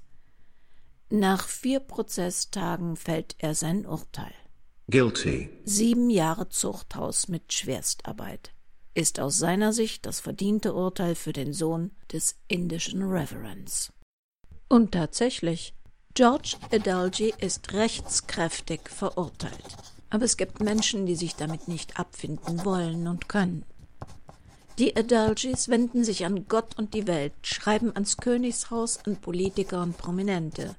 Nach 1.10 1.46
vier 1.46 1.80
Prozesstagen 1.80 2.96
fällt 2.96 3.36
er 3.38 3.54
sein 3.54 3.84
Urteil. 3.84 4.32
Guilty. 4.90 5.50
Sieben 5.64 6.08
Jahre 6.08 6.48
Zuchthaus 6.48 7.28
mit 7.28 7.52
Schwerstarbeit 7.52 8.52
ist 8.94 9.20
aus 9.20 9.38
seiner 9.38 9.74
Sicht 9.74 10.06
das 10.06 10.18
verdiente 10.20 10.72
Urteil 10.72 11.14
für 11.14 11.34
den 11.34 11.52
Sohn 11.52 11.90
des 12.10 12.36
indischen 12.48 13.02
Reverends. 13.02 13.92
Und 14.68 14.92
tatsächlich, 14.92 15.74
George 16.14 16.56
Adalji 16.72 17.34
ist 17.38 17.74
rechtskräftig 17.74 18.88
verurteilt. 18.88 19.76
Aber 20.08 20.24
es 20.24 20.38
gibt 20.38 20.60
Menschen, 20.60 21.04
die 21.04 21.16
sich 21.16 21.36
damit 21.36 21.68
nicht 21.68 21.98
abfinden 22.00 22.64
wollen 22.64 23.06
und 23.08 23.28
können. 23.28 23.66
Die 24.78 24.94
Adalgis 24.94 25.68
wenden 25.68 26.04
sich 26.04 26.24
an 26.24 26.46
Gott 26.46 26.78
und 26.78 26.94
die 26.94 27.08
Welt, 27.08 27.32
schreiben 27.42 27.90
ans 27.94 28.16
Königshaus, 28.16 29.04
an 29.04 29.16
Politiker 29.16 29.82
und 29.82 29.98
Prominente. 29.98 30.76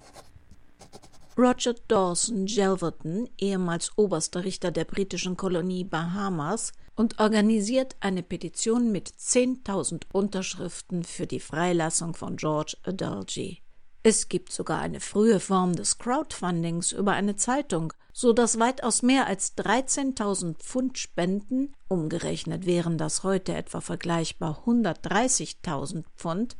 Roger 1.38 1.76
Dawson 1.90 2.48
Jelverton, 2.48 3.30
ehemals 3.38 3.92
oberster 3.98 4.46
Richter 4.46 4.72
der 4.72 4.86
britischen 4.86 5.36
Kolonie 5.36 5.84
Bahamas, 5.84 6.72
und 6.96 7.20
organisiert 7.20 7.98
eine 8.00 8.24
Petition 8.24 8.92
mit 8.92 9.10
10.000 9.10 10.04
Unterschriften 10.14 11.04
für 11.04 11.28
die 11.28 11.40
Freilassung 11.42 12.14
von 12.14 12.38
George 12.38 12.78
Adalji. 12.84 13.62
Es 14.02 14.30
gibt 14.30 14.54
sogar 14.54 14.80
eine 14.80 15.02
frühe 15.02 15.42
Form 15.42 15.76
des 15.76 15.98
Crowdfundings 15.98 16.94
über 16.94 17.12
eine 17.12 17.36
Zeitung, 17.36 17.92
so 18.14 18.32
dass 18.32 18.58
weitaus 18.58 19.02
mehr 19.02 19.28
als 19.28 19.58
13.000 19.58 20.56
Pfund 20.56 20.98
Spenden, 20.98 21.74
umgerechnet 21.90 22.66
wären 22.66 22.98
das 22.98 23.24
heute 23.24 23.54
etwa 23.54 23.82
vergleichbar 23.82 24.64
130.000 24.66 26.06
Pfund, 26.16 26.56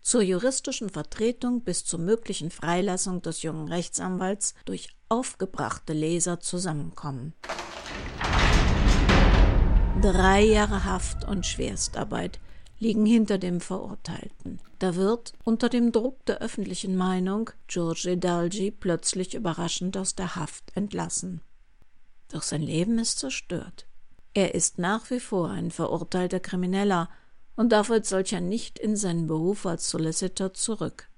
zur 0.00 0.22
juristischen 0.22 0.90
Vertretung 0.90 1.62
bis 1.62 1.84
zur 1.84 2.00
möglichen 2.00 2.50
Freilassung 2.50 3.22
des 3.22 3.42
jungen 3.42 3.68
Rechtsanwalts 3.68 4.54
durch 4.64 4.88
aufgebrachte 5.08 5.92
Leser 5.92 6.40
zusammenkommen. 6.40 7.34
Drei 10.02 10.42
Jahre 10.42 10.84
Haft 10.84 11.24
und 11.24 11.46
Schwerstarbeit 11.46 12.40
liegen 12.80 13.06
hinter 13.06 13.38
dem 13.38 13.60
Verurteilten. 13.60 14.58
Da 14.78 14.96
wird, 14.96 15.34
unter 15.44 15.68
dem 15.68 15.92
Druck 15.92 16.24
der 16.24 16.38
öffentlichen 16.38 16.96
Meinung, 16.96 17.50
George 17.68 18.16
Dalgi 18.16 18.70
plötzlich 18.70 19.34
überraschend 19.34 19.96
aus 19.96 20.14
der 20.14 20.34
Haft 20.34 20.74
entlassen. 20.74 21.42
Doch 22.28 22.42
sein 22.42 22.62
Leben 22.62 22.98
ist 22.98 23.18
zerstört. 23.18 23.86
Er 24.32 24.54
ist 24.54 24.78
nach 24.78 25.10
wie 25.10 25.20
vor 25.20 25.50
ein 25.50 25.70
verurteilter 25.70 26.40
Krimineller 26.40 27.10
und 27.54 27.70
darf 27.70 27.90
als 27.90 28.08
solcher 28.08 28.40
nicht 28.40 28.78
in 28.78 28.96
seinen 28.96 29.26
Beruf 29.26 29.66
als 29.66 29.90
Solicitor 29.90 30.54
zurück. 30.54 31.10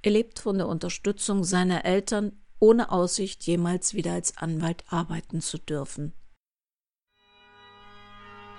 Er 0.00 0.12
lebt 0.12 0.38
von 0.38 0.56
der 0.56 0.68
Unterstützung 0.68 1.44
seiner 1.44 1.84
Eltern 1.84 2.32
ohne 2.60 2.90
Aussicht, 2.90 3.44
jemals 3.44 3.92
wieder 3.92 4.12
als 4.12 4.38
Anwalt 4.38 4.84
arbeiten 4.88 5.42
zu 5.42 5.58
dürfen. 5.58 6.14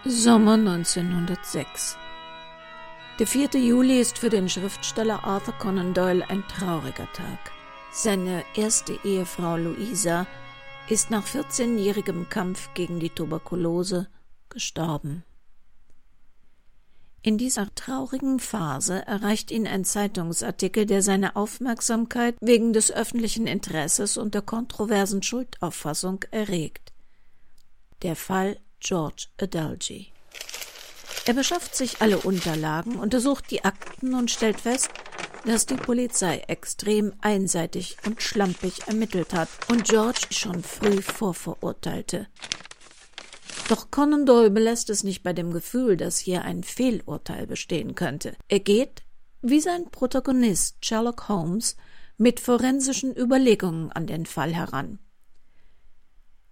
Sommer 0.08 0.54
1906. 0.54 1.98
Der 3.18 3.26
4. 3.26 3.56
Juli 3.56 4.00
ist 4.00 4.20
für 4.20 4.30
den 4.30 4.48
Schriftsteller 4.48 5.24
Arthur 5.24 5.56
Conan 5.56 5.96
Doyle 5.96 6.30
ein 6.30 6.48
trauriger 6.48 7.12
Tag. 7.14 7.40
Seine 7.92 8.44
erste 8.56 9.00
Ehefrau 9.04 9.58
Louisa 9.58 10.28
ist 10.90 11.10
nach 11.10 11.26
14-jährigem 11.26 12.30
Kampf 12.30 12.70
gegen 12.76 13.00
die 13.00 13.10
Tuberkulose 13.10 14.08
gestorben. 14.50 15.24
In 17.24 17.40
dieser 17.40 17.74
traurigen 17.74 18.38
Phase 18.38 19.08
erreicht 19.08 19.50
ihn 19.50 19.66
ein 19.66 19.86
Zeitungsartikel, 19.86 20.86
der 20.86 21.02
seine 21.02 21.36
Aufmerksamkeit 21.36 22.36
wegen 22.42 22.74
des 22.74 22.92
öffentlichen 22.92 23.48
Interesses 23.48 24.18
und 24.18 24.36
der 24.36 24.44
kontroversen 24.44 25.24
Schuldauffassung 25.24 26.24
erregt. 26.30 26.94
Der 28.04 28.16
Fall 28.16 28.60
George 28.88 29.30
Adalji. 29.42 30.12
Er 31.26 31.34
beschafft 31.34 31.76
sich 31.76 32.04
alle 32.04 32.20
Unterlagen, 32.20 32.98
untersucht 32.98 33.50
die 33.50 33.66
Akten 33.66 34.14
und 34.14 34.30
stellt 34.30 34.62
fest, 34.62 34.92
dass 35.44 35.66
die 35.66 35.74
Polizei 35.74 36.44
extrem 36.48 37.12
einseitig 37.22 37.98
und 38.06 38.22
schlampig 38.22 38.88
ermittelt 38.88 39.34
hat 39.34 39.50
und 39.70 39.86
George 39.86 40.28
schon 40.30 40.62
früh 40.62 41.02
vorverurteilte. 41.02 42.28
Doch 43.70 43.90
Conan 43.90 44.28
Doyle 44.28 44.52
belässt 44.52 44.92
es 44.92 45.04
nicht 45.04 45.24
bei 45.24 45.34
dem 45.34 45.52
Gefühl, 45.52 45.98
dass 45.98 46.20
hier 46.20 46.44
ein 46.44 46.62
Fehlurteil 46.62 47.48
bestehen 47.48 47.96
könnte. 47.96 48.36
Er 48.50 48.60
geht, 48.60 49.02
wie 49.42 49.62
sein 49.62 49.90
Protagonist 49.90 50.86
Sherlock 50.86 51.28
Holmes, 51.28 51.76
mit 52.18 52.40
forensischen 52.40 53.18
Überlegungen 53.18 53.92
an 53.92 54.06
den 54.06 54.28
Fall 54.28 54.54
heran. 54.54 55.00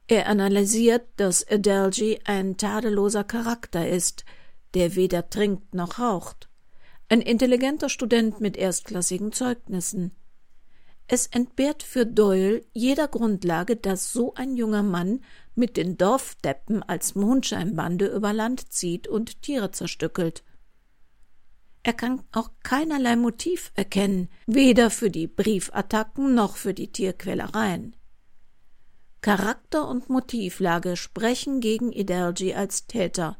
Er 0.08 0.28
analysiert, 0.28 1.08
dass 1.16 1.48
Adalji 1.50 2.20
ein 2.26 2.58
tadelloser 2.58 3.24
Charakter 3.24 3.88
ist, 3.88 4.26
der 4.74 4.96
weder 4.96 5.30
trinkt 5.30 5.74
noch 5.74 6.00
raucht. 6.00 6.50
Ein 7.10 7.22
intelligenter 7.22 7.90
Student 7.90 8.42
mit 8.42 8.58
erstklassigen 8.58 9.32
Zeugnissen. 9.32 10.12
Es 11.08 11.28
entbehrt 11.28 11.84
für 11.84 12.06
Doyle 12.06 12.66
jeder 12.74 13.08
Grundlage, 13.08 13.76
dass 13.76 14.12
so 14.14 14.34
ein 14.36 14.56
junger 14.56 14.84
Mann 14.84 15.22
mit 15.54 15.78
den 15.78 15.98
Dorfdeppen 15.98 16.82
als 16.82 17.16
Mondscheinbande 17.16 18.08
über 18.08 18.34
Land 18.34 18.72
zieht 18.72 19.08
und 19.08 19.42
Tiere 19.42 19.72
zerstückelt. 19.72 20.44
Er 21.84 21.94
kann 21.94 22.24
auch 22.32 22.50
keinerlei 22.64 23.18
Motiv 23.18 23.72
erkennen, 23.76 24.30
weder 24.48 24.90
für 24.90 25.12
die 25.12 25.28
Briefattacken 25.28 26.34
noch 26.34 26.56
für 26.56 26.74
die 26.74 26.92
Tierquälereien. 26.92 27.96
Charakter 29.24 29.88
und 29.88 30.10
Motivlage 30.10 30.98
sprechen 30.98 31.62
gegen 31.62 31.94
Idelgi 31.94 32.56
als 32.56 32.88
Täter. 32.88 33.38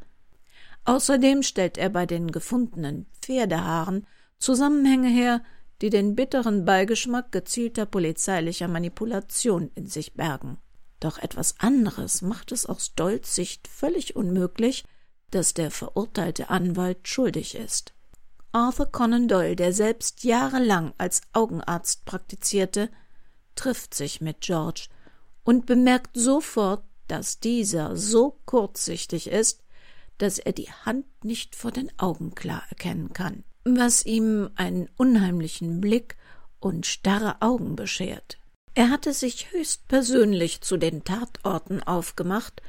Außerdem 0.86 1.44
stellt 1.44 1.78
er 1.78 1.90
bei 1.90 2.06
den 2.06 2.32
gefundenen 2.32 3.06
Pferdehaaren 3.22 4.08
Zusammenhänge 4.40 5.10
her, 5.10 5.44
die 5.82 5.90
den 5.90 6.16
bitteren 6.16 6.64
Beigeschmack 6.64 7.34
gezielter 7.34 7.86
polizeilicher 7.86 8.70
Manipulation 8.70 9.72
in 9.76 9.88
sich 9.88 10.14
bergen. 10.14 10.58
Doch 11.02 11.18
etwas 11.18 11.56
anderes 11.60 12.22
macht 12.22 12.54
es 12.54 12.66
aus 12.66 12.96
Dolls 12.96 13.36
Sicht 13.36 13.68
völlig 13.68 14.16
unmöglich, 14.16 14.86
dass 15.32 15.54
der 15.54 15.70
verurteilte 15.70 16.50
Anwalt 16.50 17.10
schuldig 17.10 17.56
ist. 17.56 17.94
Arthur 18.54 18.86
Conan 18.86 19.28
Doyle, 19.28 19.58
der 19.58 19.74
selbst 19.74 20.24
jahrelang 20.24 20.94
als 20.98 21.24
Augenarzt 21.34 22.06
praktizierte, 22.06 22.90
trifft 23.56 23.94
sich 23.94 24.22
mit 24.22 24.40
George 24.40 24.88
und 25.44 25.66
bemerkt 25.66 26.16
sofort, 26.16 26.84
dass 27.08 27.40
dieser 27.40 27.96
so 27.96 28.40
kurzsichtig 28.46 29.28
ist, 29.28 29.64
dass 30.18 30.40
er 30.40 30.54
die 30.54 30.72
Hand 30.72 31.06
nicht 31.24 31.56
vor 31.56 31.72
den 31.72 31.92
Augen 32.00 32.36
klar 32.36 32.64
erkennen 32.70 33.14
kann, 33.14 33.44
was 33.66 34.06
ihm 34.06 34.50
einen 34.56 34.90
unheimlichen 34.98 35.82
Blick 35.82 36.18
und 36.60 36.86
starre 36.86 37.42
Augen 37.42 37.76
beschert. 37.76 38.38
Er 38.76 38.90
hatte 38.90 39.14
sich 39.14 39.52
höchst 39.52 39.88
persönlich 39.88 40.62
zu 40.62 40.78
den 40.78 41.04
Tatorten 41.04 41.84
aufgemacht 41.84 42.62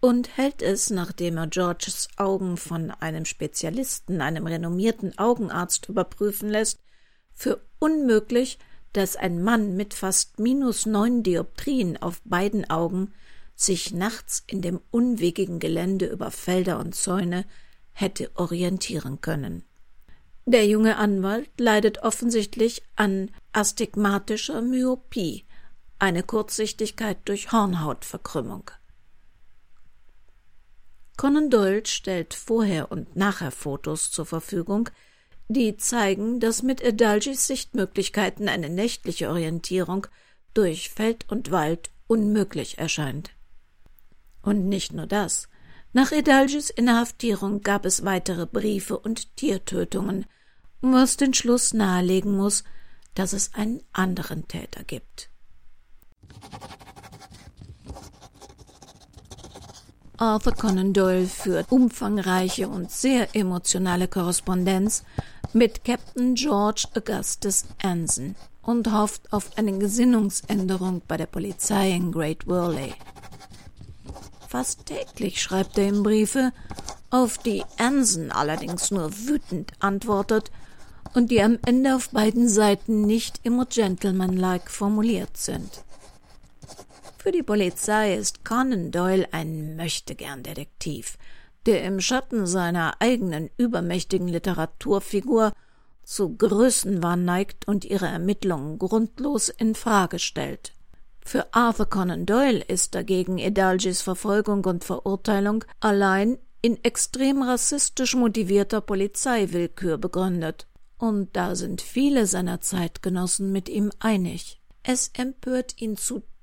und 0.00 0.36
hält 0.36 0.62
es, 0.62 0.90
nachdem 0.90 1.36
er 1.36 1.46
Georges 1.46 2.08
Augen 2.16 2.56
von 2.56 2.90
einem 2.90 3.24
Spezialisten, 3.24 4.20
einem 4.20 4.46
renommierten 4.46 5.16
Augenarzt 5.18 5.88
überprüfen 5.88 6.48
lässt, 6.48 6.80
für 7.34 7.60
unmöglich, 7.78 8.58
dass 8.94 9.16
ein 9.16 9.42
Mann 9.42 9.76
mit 9.76 9.92
fast 9.92 10.38
minus 10.38 10.86
neun 10.86 11.22
Dioptrien 11.22 12.00
auf 12.00 12.22
beiden 12.24 12.68
Augen 12.70 13.12
sich 13.54 13.92
nachts 13.92 14.42
in 14.46 14.62
dem 14.62 14.80
unwegigen 14.90 15.58
Gelände 15.58 16.06
über 16.06 16.30
Felder 16.30 16.78
und 16.78 16.94
Zäune 16.94 17.44
hätte 17.92 18.30
orientieren 18.34 19.20
können. 19.20 19.64
Der 20.46 20.66
junge 20.66 20.96
Anwalt 20.96 21.50
leidet 21.58 22.02
offensichtlich 22.02 22.82
an 22.96 23.30
astigmatischer 23.52 24.62
Myopie, 24.62 25.44
eine 25.98 26.22
Kurzsichtigkeit 26.22 27.18
durch 27.24 27.50
Hornhautverkrümmung. 27.50 28.70
Conan 31.16 31.50
Doyle 31.50 31.86
stellt 31.86 32.34
Vorher- 32.34 32.92
und 32.92 33.16
Nachher-Fotos 33.16 34.10
zur 34.10 34.26
Verfügung, 34.26 34.90
die 35.48 35.76
zeigen, 35.76 36.40
dass 36.40 36.62
mit 36.62 36.84
Adalgis 36.84 37.46
Sichtmöglichkeiten 37.46 38.48
eine 38.48 38.68
nächtliche 38.68 39.28
Orientierung 39.28 40.06
durch 40.54 40.90
Feld 40.90 41.30
und 41.30 41.50
Wald 41.50 41.90
unmöglich 42.06 42.78
erscheint. 42.78 43.30
Und 44.42 44.68
nicht 44.68 44.92
nur 44.92 45.06
das. 45.06 45.48
Nach 45.92 46.12
Edalgis 46.12 46.70
Inhaftierung 46.70 47.62
gab 47.62 47.84
es 47.84 48.04
weitere 48.04 48.46
Briefe 48.46 48.98
und 48.98 49.36
Tiertötungen, 49.36 50.26
was 50.80 51.16
den 51.16 51.34
Schluss 51.34 51.72
nahelegen 51.72 52.36
muss, 52.36 52.64
dass 53.14 53.32
es 53.32 53.54
einen 53.54 53.82
anderen 53.92 54.48
Täter 54.48 54.82
gibt. 54.84 55.30
Arthur 60.16 60.52
Conan 60.52 60.92
Doyle 60.92 61.26
führt 61.26 61.72
umfangreiche 61.72 62.68
und 62.68 62.90
sehr 62.90 63.34
emotionale 63.34 64.06
Korrespondenz 64.06 65.02
mit 65.52 65.84
Captain 65.84 66.36
George 66.36 66.86
Augustus 66.94 67.64
Anson 67.82 68.36
und 68.62 68.92
hofft 68.92 69.32
auf 69.32 69.50
eine 69.56 69.76
Gesinnungsänderung 69.76 71.02
bei 71.08 71.16
der 71.16 71.26
Polizei 71.26 71.90
in 71.90 72.12
Great 72.12 72.46
Worley. 72.46 72.94
Fast 74.48 74.86
täglich 74.86 75.42
schreibt 75.42 75.76
er 75.78 75.88
ihm 75.88 76.04
Briefe, 76.04 76.52
auf 77.10 77.38
die 77.38 77.64
Anson 77.78 78.30
allerdings 78.30 78.92
nur 78.92 79.10
wütend 79.26 79.72
antwortet 79.80 80.52
und 81.14 81.32
die 81.32 81.42
am 81.42 81.58
Ende 81.66 81.96
auf 81.96 82.10
beiden 82.10 82.48
Seiten 82.48 83.02
nicht 83.02 83.40
immer 83.42 83.66
gentlemanlike 83.66 84.70
formuliert 84.70 85.36
sind. 85.36 85.82
Für 87.24 87.32
die 87.32 87.42
Polizei 87.42 88.16
ist 88.16 88.44
Conan 88.44 88.90
Doyle 88.90 89.26
ein 89.32 89.76
Möchtegern-Detektiv, 89.76 91.16
der 91.64 91.82
im 91.84 91.98
Schatten 92.02 92.46
seiner 92.46 93.00
eigenen 93.00 93.48
übermächtigen 93.56 94.28
Literaturfigur 94.28 95.54
zu 96.02 96.36
Größenwahn 96.36 97.24
neigt 97.24 97.66
und 97.66 97.86
ihre 97.86 98.08
Ermittlungen 98.08 98.78
grundlos 98.78 99.48
in 99.48 99.74
Frage 99.74 100.18
stellt. 100.18 100.74
Für 101.24 101.46
Arthur 101.54 101.86
Conan 101.86 102.26
Doyle 102.26 102.62
ist 102.62 102.94
dagegen 102.94 103.38
Edalgis 103.38 104.02
Verfolgung 104.02 104.62
und 104.66 104.84
Verurteilung 104.84 105.64
allein 105.80 106.36
in 106.60 106.76
extrem 106.84 107.40
rassistisch 107.40 108.14
motivierter 108.14 108.82
Polizeiwillkür 108.82 109.96
begründet. 109.96 110.66
Und 110.98 111.34
da 111.34 111.56
sind 111.56 111.80
viele 111.80 112.26
seiner 112.26 112.60
Zeitgenossen 112.60 113.50
mit 113.50 113.70
ihm 113.70 113.90
einig. 113.98 114.60
Es 114.82 115.10
empört 115.14 115.80
ihn 115.80 115.96
zutiefst, 115.96 116.33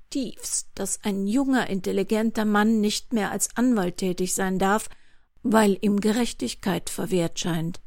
dass 0.74 1.02
ein 1.02 1.26
junger, 1.26 1.68
intelligenter 1.68 2.44
Mann 2.44 2.80
nicht 2.80 3.12
mehr 3.12 3.30
als 3.30 3.56
Anwalt 3.56 3.98
tätig 3.98 4.34
sein 4.34 4.58
darf, 4.58 4.88
weil 5.42 5.78
ihm 5.80 6.00
Gerechtigkeit 6.00 6.90
verwehrt 6.90 7.38
scheint. 7.38 7.80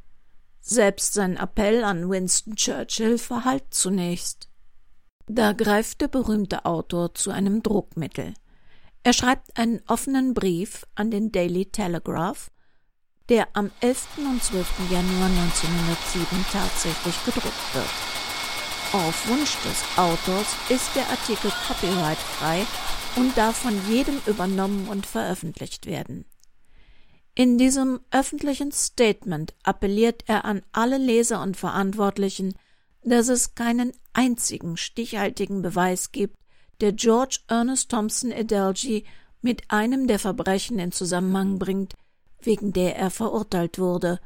Selbst 0.62 1.14
sein 1.14 1.38
Appell 1.38 1.84
an 1.84 2.10
Winston 2.10 2.56
Churchill 2.56 3.18
verhallt 3.18 3.66
zunächst. 3.70 4.50
Da 5.28 5.54
greift 5.54 6.02
der 6.02 6.08
berühmte 6.08 6.66
Autor 6.66 7.14
zu 7.14 7.32
einem 7.32 7.64
Druckmittel. 7.64 8.34
Er 9.04 9.14
schreibt 9.14 9.58
einen 9.58 9.82
offenen 9.88 10.34
Brief 10.34 10.86
an 10.96 11.12
den 11.12 11.32
Daily 11.32 11.68
Telegraph, 11.68 12.50
der 13.30 13.48
am 13.54 13.72
11. 13.80 14.08
und 14.18 14.44
12. 14.44 14.92
Januar 14.92 15.30
1907 15.30 16.46
tatsächlich 16.52 17.26
gedruckt 17.26 17.76
wird. 17.76 18.25
Auf 18.94 19.28
Wunsch 19.28 19.58
des 19.64 19.84
Autors 19.98 20.56
ist 20.70 20.96
der 20.96 21.10
Artikel 21.10 21.52
copyrightfrei 21.68 22.66
und 23.16 23.38
darf 23.38 23.58
von 23.58 23.80
jedem 23.90 24.22
übernommen 24.26 24.88
und 24.88 25.06
veröffentlicht 25.06 25.86
werden. 25.86 26.26
In 27.34 27.58
diesem 27.58 28.00
öffentlichen 28.12 28.72
Statement 28.72 29.54
appelliert 29.64 30.24
er 30.28 30.46
an 30.46 30.62
alle 30.72 30.98
Leser 30.98 31.42
und 31.42 31.58
Verantwortlichen, 31.58 32.56
dass 33.04 33.28
es 33.28 33.56
keinen 33.56 33.92
einzigen 34.14 34.78
stichhaltigen 34.78 35.62
Beweis 35.62 36.12
gibt, 36.14 36.38
der 36.80 36.94
George 36.94 37.40
Ernest 37.48 37.92
Thompson 37.92 38.32
Adelgy 38.32 39.06
mit 39.42 39.70
einem 39.70 40.08
der 40.08 40.20
Verbrechen 40.20 40.80
in 40.80 40.92
Zusammenhang 40.92 41.60
bringt, 41.60 41.94
wegen 42.42 42.72
der 42.72 42.96
er 42.96 43.12
verurteilt 43.12 43.80
wurde, 43.80 44.20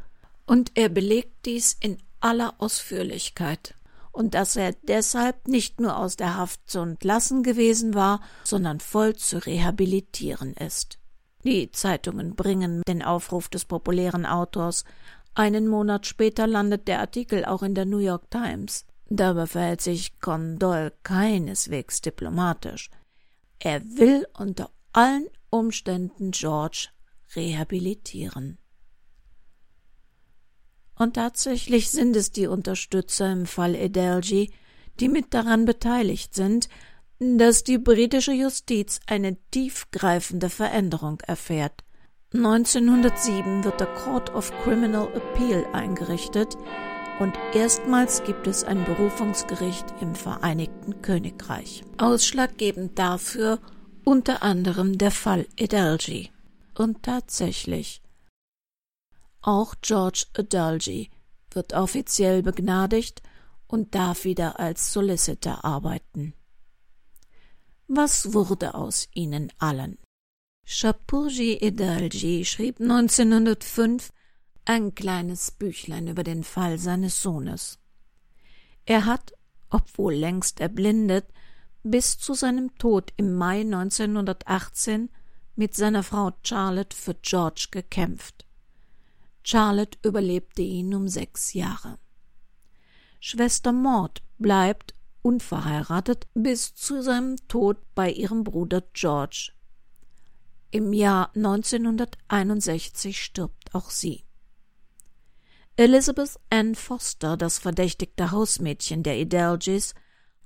und 0.46 0.72
er 0.76 0.90
belegt 0.90 1.46
dies 1.46 1.76
in 1.80 1.98
aller 2.20 2.54
Ausführlichkeit, 2.60 3.76
und 4.12 4.34
dass 4.34 4.56
er 4.56 4.74
deshalb 4.88 5.48
nicht 5.48 5.80
nur 5.80 5.98
aus 5.98 6.16
der 6.16 6.36
Haft 6.36 6.70
zu 6.70 6.80
entlassen 6.80 7.44
gewesen 7.44 7.94
war, 7.94 8.22
sondern 8.44 8.80
voll 8.80 9.16
zu 9.16 9.46
rehabilitieren 9.46 10.54
ist. 10.54 11.00
Die 11.44 11.72
Zeitungen 11.72 12.36
bringen 12.36 12.82
den 12.88 13.02
Aufruf 13.02 13.48
des 13.48 13.66
populären 13.66 14.26
Autors, 14.26 14.84
einen 15.36 15.68
Monat 15.68 16.06
später 16.06 16.48
landet 16.48 16.88
der 16.88 17.00
Artikel 17.00 17.46
auch 17.46 17.64
in 17.64 17.76
der 17.76 17.86
New 17.86 18.00
York 18.00 18.30
Times. 18.30 18.86
Dabei 19.08 19.48
verhält 19.48 19.82
sich 19.82 20.20
Condol 20.20 20.92
keineswegs 21.04 22.02
diplomatisch. 22.02 22.90
Er 23.60 23.82
will 23.84 24.28
unter 24.38 24.70
allen 24.92 25.28
Umständen 25.50 26.32
George 26.32 26.90
rehabilitieren. 27.36 28.58
Und 31.00 31.14
tatsächlich 31.14 31.90
sind 31.90 32.16
es 32.18 32.32
die 32.32 32.48
Unterstützer 32.48 33.32
im 33.32 33.46
Fall 33.46 33.74
Edelji, 33.74 34.52
die 35.00 35.08
mit 35.08 35.34
daran 35.34 35.64
beteiligt 35.64 36.36
sind, 36.36 36.68
dass 37.20 37.64
die 37.64 37.78
britische 37.78 38.34
Justiz 38.34 39.00
eine 39.08 39.38
tiefgreifende 39.52 40.50
Veränderung 40.50 41.22
erfährt. 41.22 41.84
1907 42.34 43.64
wird 43.64 43.80
der 43.80 43.88
Court 43.88 44.36
of 44.36 44.52
Criminal 44.64 45.08
Appeal 45.16 45.66
eingerichtet 45.74 46.58
und 47.20 47.34
erstmals 47.54 48.24
gibt 48.24 48.46
es 48.46 48.64
ein 48.66 48.84
Berufungsgericht 48.84 49.86
im 50.02 50.16
Vereinigten 50.16 51.02
Königreich. 51.02 51.84
Ausschlaggebend 51.98 53.00
dafür 53.00 53.60
unter 54.04 54.44
anderem 54.44 54.98
der 54.98 55.12
Fall 55.12 55.48
Edalji. 55.56 56.30
Und 56.78 57.04
tatsächlich, 57.04 58.02
auch 59.42 59.76
George 59.82 60.26
Adalji 60.34 61.10
wird 61.52 61.74
offiziell 61.74 62.44
begnadigt 62.44 63.22
und 63.68 63.96
darf 63.96 64.24
wieder 64.24 64.60
als 64.60 64.94
Solicitor 64.94 65.64
arbeiten. 65.64 66.34
Was 67.88 68.34
wurde 68.34 68.76
aus 68.76 69.08
ihnen 69.14 69.52
allen? 69.58 69.98
Shapurji 70.66 71.58
Edalji 71.62 72.46
schrieb 72.46 72.80
1905 72.80 74.12
ein 74.66 74.94
kleines 74.94 75.50
Büchlein 75.50 76.08
über 76.08 76.24
den 76.24 76.44
Fall 76.44 76.78
seines 76.78 77.22
Sohnes. 77.24 77.80
Er 78.86 79.06
hat, 79.06 79.34
obwohl 79.72 80.14
längst 80.14 80.60
erblindet, 80.60 81.26
bis 81.84 82.20
zu 82.20 82.36
seinem 82.36 82.76
Tod 82.78 83.12
im 83.18 83.34
Mai 83.34 83.62
1918 83.62 85.10
mit 85.56 85.76
seiner 85.76 86.04
Frau 86.04 86.32
Charlotte 86.44 86.96
für 86.96 87.16
George 87.16 87.70
gekämpft. 87.72 88.46
Charlotte 89.50 89.98
überlebte 90.04 90.62
ihn 90.62 90.94
um 90.94 91.08
sechs 91.08 91.54
Jahre. 91.54 91.98
Schwester 93.20 93.72
Maud 93.72 94.22
bleibt 94.38 94.94
unverheiratet 95.24 96.28
bis 96.36 96.76
zu 96.76 97.02
seinem 97.02 97.36
Tod 97.48 97.78
bei 97.96 98.12
ihrem 98.12 98.44
Bruder 98.44 98.84
George. 98.94 99.52
Im 100.70 100.94
Jahr 100.94 101.32
1961 101.36 103.20
stirbt 103.20 103.74
auch 103.74 103.90
sie. 103.90 104.24
Elizabeth 105.78 106.40
Ann 106.52 106.76
Foster, 106.76 107.36
das 107.36 107.58
verdächtigte 107.58 108.30
Hausmädchen 108.30 109.02
der 109.02 109.18
Edelgis, 109.18 109.96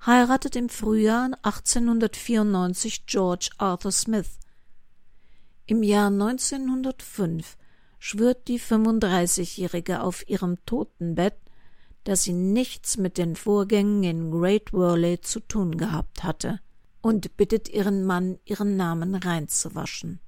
heiratet 0.06 0.56
im 0.56 0.70
Frühjahr 0.70 1.26
1894 1.42 3.04
George 3.04 3.50
Arthur 3.58 3.92
Smith. 3.92 4.38
Im 5.66 5.82
Jahr 5.82 6.06
1905 6.06 7.58
schwört 8.04 8.48
die 8.48 8.60
35-Jährige 8.60 10.02
auf 10.02 10.28
ihrem 10.28 10.58
Totenbett, 10.66 11.38
dass 12.04 12.24
sie 12.24 12.34
nichts 12.34 12.98
mit 12.98 13.16
den 13.16 13.34
Vorgängen 13.34 14.04
in 14.04 14.30
Great 14.30 14.74
Worley 14.74 15.22
zu 15.22 15.40
tun 15.40 15.78
gehabt 15.78 16.22
hatte 16.22 16.60
und 17.00 17.38
bittet 17.38 17.70
ihren 17.70 18.04
Mann, 18.04 18.38
ihren 18.44 18.76
Namen 18.76 19.14
reinzuwaschen. 19.14 20.20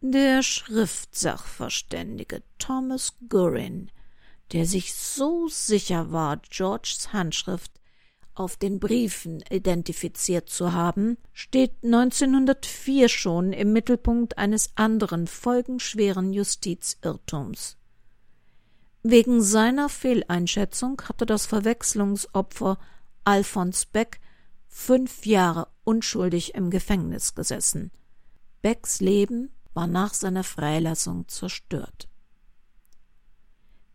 Der 0.00 0.42
Schriftsachverständige 0.42 2.42
Thomas 2.58 3.12
Gurin, 3.28 3.90
der 4.52 4.64
sich 4.64 4.94
so 4.94 5.46
sicher 5.48 6.10
war, 6.10 6.38
Georges 6.48 7.12
Handschrift 7.12 7.79
auf 8.40 8.56
den 8.56 8.80
Briefen 8.80 9.44
identifiziert 9.50 10.48
zu 10.48 10.72
haben, 10.72 11.18
steht 11.34 11.72
1904 11.84 13.10
schon 13.10 13.52
im 13.52 13.74
Mittelpunkt 13.74 14.38
eines 14.38 14.70
anderen 14.76 15.26
folgenschweren 15.26 16.32
Justizirrtums. 16.32 17.76
Wegen 19.02 19.42
seiner 19.42 19.90
Fehleinschätzung 19.90 21.02
hatte 21.06 21.26
das 21.26 21.44
Verwechslungsopfer 21.44 22.78
Alfons 23.24 23.84
Beck 23.84 24.20
fünf 24.68 25.26
Jahre 25.26 25.68
unschuldig 25.84 26.54
im 26.54 26.70
Gefängnis 26.70 27.34
gesessen. 27.34 27.90
Becks 28.62 29.00
Leben 29.00 29.50
war 29.74 29.86
nach 29.86 30.14
seiner 30.14 30.44
Freilassung 30.44 31.28
zerstört. 31.28 32.08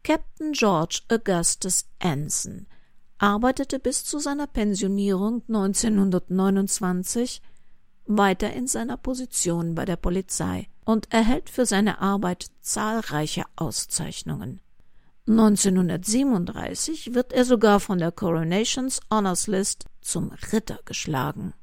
Captain 0.04 0.52
George 0.52 1.02
Augustus 1.10 1.88
Anson 1.98 2.68
arbeitete 3.18 3.80
bis 3.80 4.04
zu 4.04 4.20
seiner 4.20 4.48
Pensionierung 4.48 5.44
1929 5.48 7.42
weiter 8.06 8.54
in 8.54 8.68
seiner 8.68 8.98
Position 8.98 9.76
bei 9.76 9.86
der 9.86 9.96
Polizei 9.96 10.68
und 10.84 11.12
erhält 11.12 11.50
für 11.50 11.66
seine 11.66 12.00
Arbeit 12.00 12.48
zahlreiche 12.62 13.44
Auszeichnungen. 13.56 14.60
1937 15.28 17.16
wird 17.16 17.34
er 17.34 17.46
sogar 17.46 17.80
von 17.80 17.98
der 17.98 18.12
Coronations 18.12 19.00
Honors 19.12 19.48
List 19.48 19.86
zum 20.02 20.32
Ritter 20.52 20.80
geschlagen. 20.86 21.54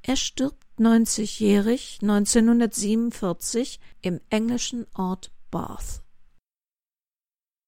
Er 0.00 0.16
stirbt 0.16 0.64
90-jährig 0.78 1.98
1947 2.00 3.78
im 4.00 4.20
englischen 4.30 4.86
Ort 4.94 5.32
Bath. 5.50 6.03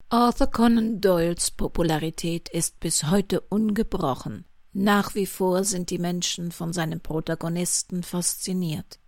Arthur 0.08 0.46
Conan 0.46 1.00
Doyles 1.00 1.50
Popularität 1.50 2.48
ist 2.48 2.78
bis 2.78 3.10
heute 3.10 3.40
ungebrochen. 3.40 4.44
Nach 4.72 5.16
wie 5.16 5.26
vor 5.26 5.64
sind 5.64 5.90
die 5.90 5.98
Menschen 5.98 6.52
von 6.52 6.72
seinem 6.72 7.00
Protagonisten 7.00 8.04
fasziniert. 8.04 9.00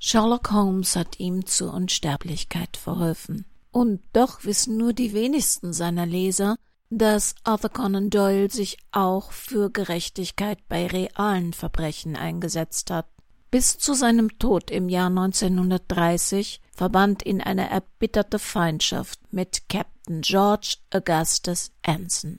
Sherlock 0.00 0.50
Holmes 0.50 0.96
hat 0.96 1.20
ihm 1.20 1.46
zur 1.46 1.72
Unsterblichkeit 1.72 2.76
verholfen. 2.76 3.46
Und 3.70 4.00
doch 4.12 4.44
wissen 4.44 4.76
nur 4.76 4.92
die 4.92 5.12
wenigsten 5.12 5.72
seiner 5.72 6.04
Leser, 6.04 6.56
dass 6.88 7.36
Arthur 7.44 7.70
Conan 7.70 8.10
Doyle 8.10 8.50
sich 8.50 8.78
auch 8.90 9.30
für 9.30 9.70
Gerechtigkeit 9.70 10.58
bei 10.68 10.88
realen 10.88 11.52
Verbrechen 11.52 12.16
eingesetzt 12.16 12.90
hat. 12.90 13.06
Bis 13.52 13.78
zu 13.78 13.94
seinem 13.94 14.36
Tod 14.40 14.72
im 14.72 14.88
Jahr 14.88 15.10
1930 15.10 16.60
verband 16.80 17.26
ihn 17.26 17.42
eine 17.42 17.68
erbitterte 17.68 18.38
Feindschaft 18.38 19.20
mit 19.30 19.68
Captain 19.68 20.22
George 20.22 20.76
Augustus 20.90 21.72
Anson. 21.82 22.38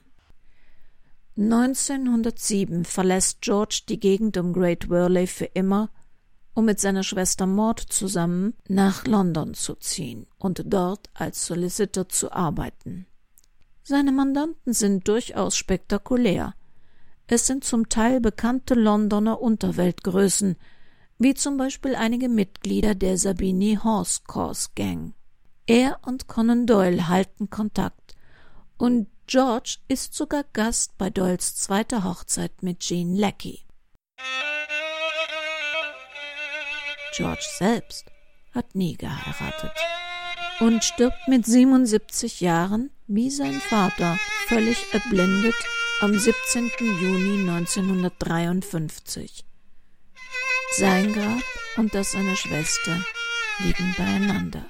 1907 1.37 2.83
verlässt 2.83 3.41
George 3.41 3.83
die 3.87 3.99
Gegend 3.99 4.37
um 4.37 4.51
Great 4.51 4.89
Worley 4.89 5.27
für 5.27 5.45
immer, 5.45 5.91
um 6.55 6.65
mit 6.65 6.79
seiner 6.79 7.03
Schwester 7.03 7.45
Maud 7.45 7.81
zusammen 7.81 8.55
nach 8.67 9.05
London 9.05 9.53
zu 9.53 9.75
ziehen 9.75 10.25
und 10.39 10.63
dort 10.65 11.11
als 11.13 11.45
Solicitor 11.45 12.09
zu 12.09 12.31
arbeiten. 12.31 13.05
Seine 13.83 14.11
Mandanten 14.11 14.73
sind 14.73 15.07
durchaus 15.07 15.55
spektakulär. 15.55 16.55
Es 17.27 17.45
sind 17.45 17.63
zum 17.63 17.89
Teil 17.89 18.19
bekannte 18.19 18.73
Londoner 18.73 19.39
Unterweltgrößen, 19.39 20.55
wie 21.21 21.35
zum 21.35 21.55
Beispiel 21.57 21.95
einige 21.95 22.29
Mitglieder 22.29 22.95
der 22.95 23.15
Sabini 23.15 23.77
Horse 23.83 24.21
Course 24.25 24.69
Gang. 24.75 25.13
Er 25.67 25.99
und 26.01 26.27
Conan 26.27 26.65
Doyle 26.65 27.07
halten 27.09 27.51
Kontakt 27.51 28.15
und 28.79 29.07
George 29.27 29.77
ist 29.87 30.15
sogar 30.15 30.43
Gast 30.51 30.97
bei 30.97 31.11
Doyles 31.11 31.55
zweiter 31.55 32.03
Hochzeit 32.03 32.63
mit 32.63 32.79
Jean 32.79 33.15
Lackey. 33.15 33.59
George 37.15 37.45
selbst 37.59 38.07
hat 38.51 38.73
nie 38.73 38.97
geheiratet 38.97 39.77
und 40.59 40.83
stirbt 40.83 41.27
mit 41.27 41.45
77 41.45 42.41
Jahren, 42.41 42.89
wie 43.05 43.29
sein 43.29 43.61
Vater, 43.61 44.17
völlig 44.47 44.91
erblindet 44.91 45.53
am 46.01 46.17
17. 46.17 46.71
Juni 46.79 47.47
1953. 47.47 49.45
Sein 50.73 51.11
Grab 51.11 51.43
und 51.75 51.93
das 51.93 52.13
seiner 52.13 52.37
Schwester 52.37 53.03
liegen 53.59 53.93
beieinander. 53.97 54.65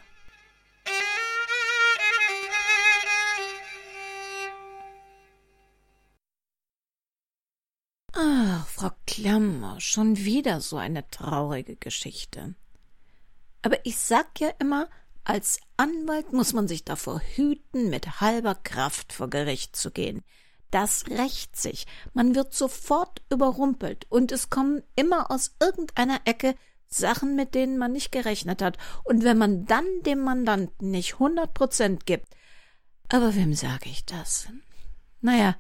Ah, 8.14 8.66
Frau 8.68 8.90
Klammer, 9.06 9.80
schon 9.80 10.18
wieder 10.18 10.60
so 10.60 10.78
eine 10.78 11.08
traurige 11.12 11.76
Geschichte. 11.76 12.56
Aber 13.62 13.86
ich 13.86 14.00
sag 14.00 14.40
ja 14.40 14.50
immer, 14.58 14.90
als 15.24 15.60
Anwalt 15.78 16.34
muss 16.34 16.54
man 16.54 16.68
sich 16.68 16.84
davor 16.84 17.22
hüten, 17.36 17.92
mit 17.92 18.20
halber 18.20 18.56
Kraft 18.56 19.14
vor 19.14 19.30
Gericht 19.30 19.76
zu 19.76 19.92
gehen. 19.92 20.24
Das 20.72 21.06
rächt 21.10 21.56
sich. 21.56 21.86
Man 22.14 22.34
wird 22.34 22.54
sofort 22.54 23.22
überrumpelt 23.30 24.06
und 24.10 24.32
es 24.32 24.50
kommen 24.50 24.82
immer 24.96 25.30
aus 25.30 25.56
irgendeiner 25.60 26.22
Ecke 26.26 26.56
Sachen, 26.88 27.36
mit 27.36 27.56
denen 27.56 27.78
man 27.78 27.92
nicht 27.94 28.12
gerechnet 28.12 28.62
hat. 28.62 28.78
Und 29.04 29.24
wenn 29.24 29.38
man 29.38 29.66
dann 29.66 29.86
dem 30.06 30.22
Mandanten 30.22 30.92
nicht 30.92 31.20
hundert 31.20 31.54
Prozent 31.54 32.06
gibt, 32.06 32.28
aber 33.10 33.36
wem 33.36 33.54
sage 33.54 33.90
ich 33.90 34.06
das? 34.06 34.48
Naja, 35.20 35.58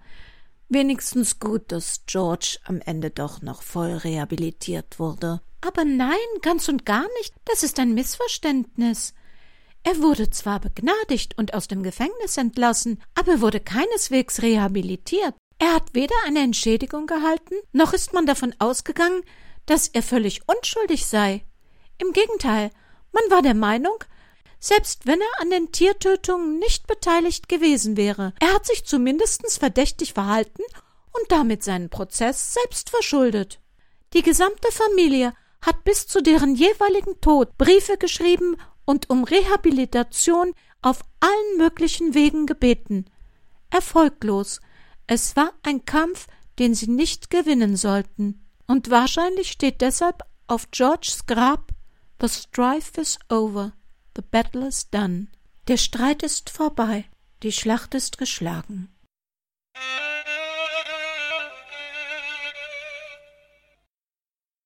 wenigstens 0.70 1.40
gut, 1.40 1.72
dass 1.74 2.06
George 2.06 2.58
am 2.64 2.80
Ende 2.80 3.10
doch 3.12 3.42
noch 3.42 3.62
voll 3.62 3.92
rehabilitiert 3.92 5.00
wurde. 5.00 5.42
Aber 5.60 5.84
nein, 5.84 6.18
ganz 6.42 6.70
und 6.70 6.86
gar 6.86 7.06
nicht. 7.20 7.34
Das 7.46 7.64
ist 7.64 7.78
ein 7.80 7.94
Missverständnis. 7.94 9.14
Er 9.84 10.00
wurde 10.02 10.30
zwar 10.30 10.60
begnadigt 10.60 11.38
und 11.38 11.54
aus 11.54 11.68
dem 11.68 11.82
Gefängnis 11.84 12.38
entlassen, 12.38 13.02
aber 13.16 13.42
wurde 13.42 13.60
keineswegs 13.60 14.42
rehabilitiert. 14.42 15.34
Er 15.58 15.74
hat 15.74 15.94
weder 15.94 16.16
eine 16.26 16.40
Entschädigung 16.40 17.08
gehalten, 17.08 17.56
noch 17.72 17.94
ist 17.94 18.14
man 18.14 18.26
davon 18.26 18.54
ausgegangen, 18.60 19.24
dass 19.66 19.88
er 19.88 20.04
völlig 20.04 20.42
unschuldig 20.48 21.06
sei. 21.06 21.44
Im 21.98 22.14
Gegenteil, 22.14 22.72
man 23.12 23.24
war 23.30 23.42
der 23.42 23.54
Meinung, 23.54 24.04
selbst 24.60 25.08
wenn 25.08 25.20
er 25.20 25.42
an 25.42 25.50
den 25.50 25.72
Tiertötungen 25.72 26.60
nicht 26.60 26.86
beteiligt 26.88 27.50
gewesen 27.50 27.98
wäre, 27.98 28.34
er 28.40 28.54
hat 28.54 28.66
sich 28.66 28.86
zumindest 28.86 29.44
verdächtig 29.58 30.14
verhalten 30.14 30.62
und 31.14 31.32
damit 31.32 31.64
seinen 31.64 31.90
Prozess 31.90 32.54
selbst 32.54 32.92
verschuldet. 32.92 33.60
Die 34.14 34.22
gesamte 34.22 34.72
Familie 34.72 35.34
hat 35.62 35.84
bis 35.84 36.08
zu 36.08 36.22
deren 36.22 36.56
jeweiligen 36.56 37.20
Tod 37.22 37.58
Briefe 37.58 37.98
geschrieben 37.98 38.58
und 38.86 39.10
um 39.10 39.24
Rehabilitation 39.24 40.54
auf 40.82 41.02
allen 41.20 41.58
möglichen 41.58 42.14
Wegen 42.14 42.46
gebeten. 42.46 43.06
Erfolglos. 43.70 44.62
Es 45.08 45.36
war 45.36 45.54
ein 45.64 45.86
Kampf, 45.86 46.28
den 46.60 46.74
sie 46.74 46.90
nicht 46.90 47.30
gewinnen 47.30 47.76
sollten. 47.76 48.46
Und 48.68 48.90
wahrscheinlich 48.90 49.52
steht 49.52 49.82
deshalb 49.82 50.24
auf 50.48 50.72
Georges 50.72 51.26
Grab 51.26 51.72
The 52.22 52.30
strife 52.30 53.02
is 53.02 53.18
over, 53.32 53.74
the 54.16 54.22
battle 54.22 54.68
is 54.68 54.88
done. 54.92 55.26
Der 55.68 55.78
Streit 55.78 56.22
ist 56.22 56.52
vorbei, 56.52 57.06
die 57.42 57.52
Schlacht 57.52 57.96
ist 57.96 58.20
geschlagen. 58.20 58.90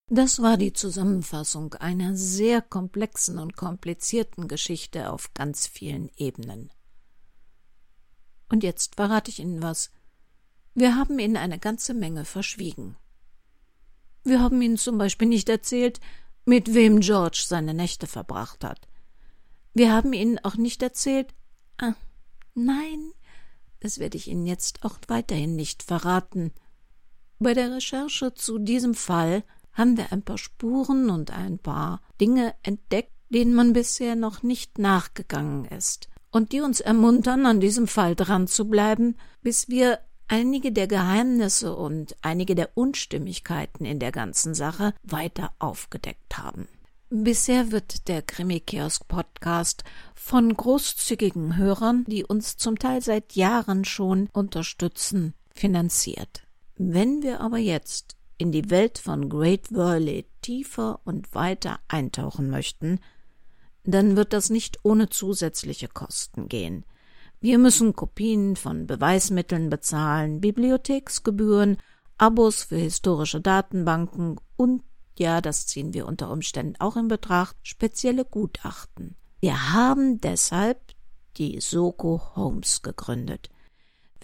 Das 0.07 0.39
war 0.39 0.57
die 0.57 0.71
Zusammenfassung 0.71 1.73
einer 1.75 2.15
sehr 2.15 2.61
komplexen 2.61 3.39
und 3.39 3.57
komplizierten 3.57 4.47
Geschichte 4.47 5.11
auf 5.11 5.33
ganz 5.33 5.65
vielen 5.65 6.11
Ebenen. 6.15 6.71
Und 8.49 8.63
jetzt 8.63 8.95
verrate 8.95 9.31
ich 9.31 9.39
Ihnen 9.39 9.63
was. 9.63 9.89
Wir 10.75 10.95
haben 10.95 11.17
Ihnen 11.17 11.37
eine 11.37 11.57
ganze 11.57 11.95
Menge 11.95 12.23
verschwiegen. 12.23 12.95
Wir 14.23 14.41
haben 14.41 14.61
Ihnen 14.61 14.77
zum 14.77 14.99
Beispiel 14.99 15.27
nicht 15.27 15.49
erzählt, 15.49 15.99
mit 16.45 16.75
wem 16.75 16.99
George 16.99 17.43
seine 17.47 17.73
Nächte 17.73 18.05
verbracht 18.05 18.63
hat. 18.63 18.87
Wir 19.73 19.91
haben 19.91 20.13
Ihnen 20.13 20.37
auch 20.43 20.55
nicht 20.55 20.83
erzählt. 20.83 21.33
Ah, 21.77 21.95
nein, 22.53 23.11
das 23.79 23.97
werde 23.97 24.17
ich 24.17 24.27
Ihnen 24.27 24.45
jetzt 24.45 24.83
auch 24.83 24.99
weiterhin 25.07 25.55
nicht 25.55 25.81
verraten. 25.81 26.51
Bei 27.39 27.55
der 27.55 27.71
Recherche 27.71 28.35
zu 28.35 28.59
diesem 28.59 28.93
Fall 28.93 29.43
haben 29.75 29.97
wir 29.97 30.11
ein 30.11 30.23
paar 30.23 30.39
Spuren 30.39 31.11
und 31.11 31.31
ein 31.31 31.59
paar 31.59 32.01
Dinge 32.19 32.55
entdeckt, 32.63 33.11
denen 33.29 33.53
man 33.53 33.73
bisher 33.73 34.15
noch 34.15 34.41
nicht 34.41 34.79
nachgegangen 34.79 35.65
ist 35.65 36.09
und 36.35 36.51
die 36.51 36.59
uns 36.59 36.81
ermuntern, 36.81 37.45
an 37.45 37.61
diesem 37.61 37.87
Fall 37.87 38.13
dran 38.13 38.47
zu 38.47 38.65
bleiben, 38.69 39.15
bis 39.41 39.69
wir 39.69 39.99
einige 40.27 40.73
der 40.73 40.87
Geheimnisse 40.87 41.73
und 41.73 42.17
einige 42.21 42.55
der 42.55 42.71
Unstimmigkeiten 42.75 43.85
in 43.85 43.99
der 43.99 44.11
ganzen 44.11 44.53
Sache 44.53 44.93
weiter 45.03 45.53
aufgedeckt 45.59 46.37
haben. 46.37 46.67
Bisher 47.09 47.71
wird 47.71 48.09
der 48.09 48.21
Krimi-Kiosk-Podcast 48.21 49.85
von 50.13 50.53
großzügigen 50.53 51.55
Hörern, 51.55 52.03
die 52.05 52.25
uns 52.25 52.57
zum 52.57 52.79
Teil 52.79 53.01
seit 53.01 53.33
Jahren 53.33 53.85
schon 53.85 54.27
unterstützen, 54.33 55.35
finanziert. 55.53 56.43
Wenn 56.75 57.23
wir 57.23 57.39
aber 57.39 57.59
jetzt 57.59 58.14
in 58.37 58.51
die 58.51 58.69
Welt 58.69 58.97
von 58.97 59.29
Great 59.29 59.71
Whirly 59.71 60.25
tiefer 60.41 60.99
und 61.05 61.33
weiter 61.33 61.79
eintauchen 61.87 62.49
möchten, 62.49 62.99
dann 63.83 64.15
wird 64.15 64.33
das 64.33 64.49
nicht 64.49 64.79
ohne 64.83 65.09
zusätzliche 65.09 65.87
Kosten 65.87 66.47
gehen. 66.47 66.85
Wir 67.39 67.57
müssen 67.59 67.95
Kopien 67.95 68.55
von 68.55 68.87
Beweismitteln 68.87 69.69
bezahlen, 69.69 70.41
Bibliotheksgebühren, 70.41 71.77
Abos 72.17 72.63
für 72.63 72.77
historische 72.77 73.41
Datenbanken 73.41 74.39
und, 74.55 74.83
ja, 75.19 75.41
das 75.41 75.67
ziehen 75.67 75.93
wir 75.93 76.07
unter 76.07 76.31
Umständen 76.31 76.75
auch 76.79 76.95
in 76.95 77.07
Betracht, 77.07 77.55
spezielle 77.61 78.25
Gutachten. 78.25 79.15
Wir 79.41 79.73
haben 79.73 80.19
deshalb 80.21 80.79
die 81.37 81.59
Soko 81.61 82.21
Holmes 82.35 82.81
gegründet. 82.81 83.49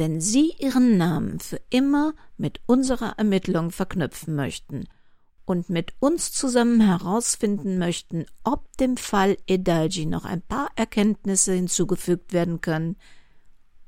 Wenn 0.02 0.20
Sie 0.20 0.56
Ihren 0.58 0.97
Namen 0.97 1.39
für 1.39 1.62
immer 1.70 2.16
mit 2.36 2.60
unserer 2.66 3.20
Ermittlung 3.20 3.70
verknüpfen 3.70 4.34
möchten 4.34 4.88
und 5.45 5.70
mit 5.70 5.93
uns 5.99 6.32
zusammen 6.32 6.82
herausfinden 6.82 7.78
möchten, 7.78 8.26
ob 8.43 8.76
dem 8.78 8.97
Fall 8.97 9.38
Edalji 9.45 10.08
noch 10.08 10.26
ein 10.26 10.41
paar 10.41 10.72
Erkenntnisse 10.76 11.54
hinzugefügt 11.54 12.34
werden 12.34 12.62
können, 12.62 12.95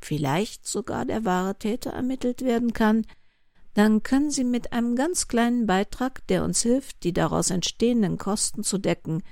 vielleicht 0.01 0.67
sogar 0.67 1.05
der 1.05 1.25
wahre 1.25 1.57
Täter 1.57 1.89
ermittelt 1.89 2.43
werden 2.43 2.73
kann, 2.73 3.07
dann 3.73 4.03
können 4.03 4.29
Sie 4.29 4.43
mit 4.43 4.71
einem 4.71 4.95
ganz 4.95 5.27
kleinen 5.27 5.65
Beitrag, 5.65 6.27
der 6.27 6.43
uns 6.43 6.61
hilft, 6.61 7.03
die 7.05 7.13
daraus 7.13 7.49
entstehenden 7.49 8.19
Kosten 8.19 8.63
zu 8.63 8.77
decken, 8.77 9.23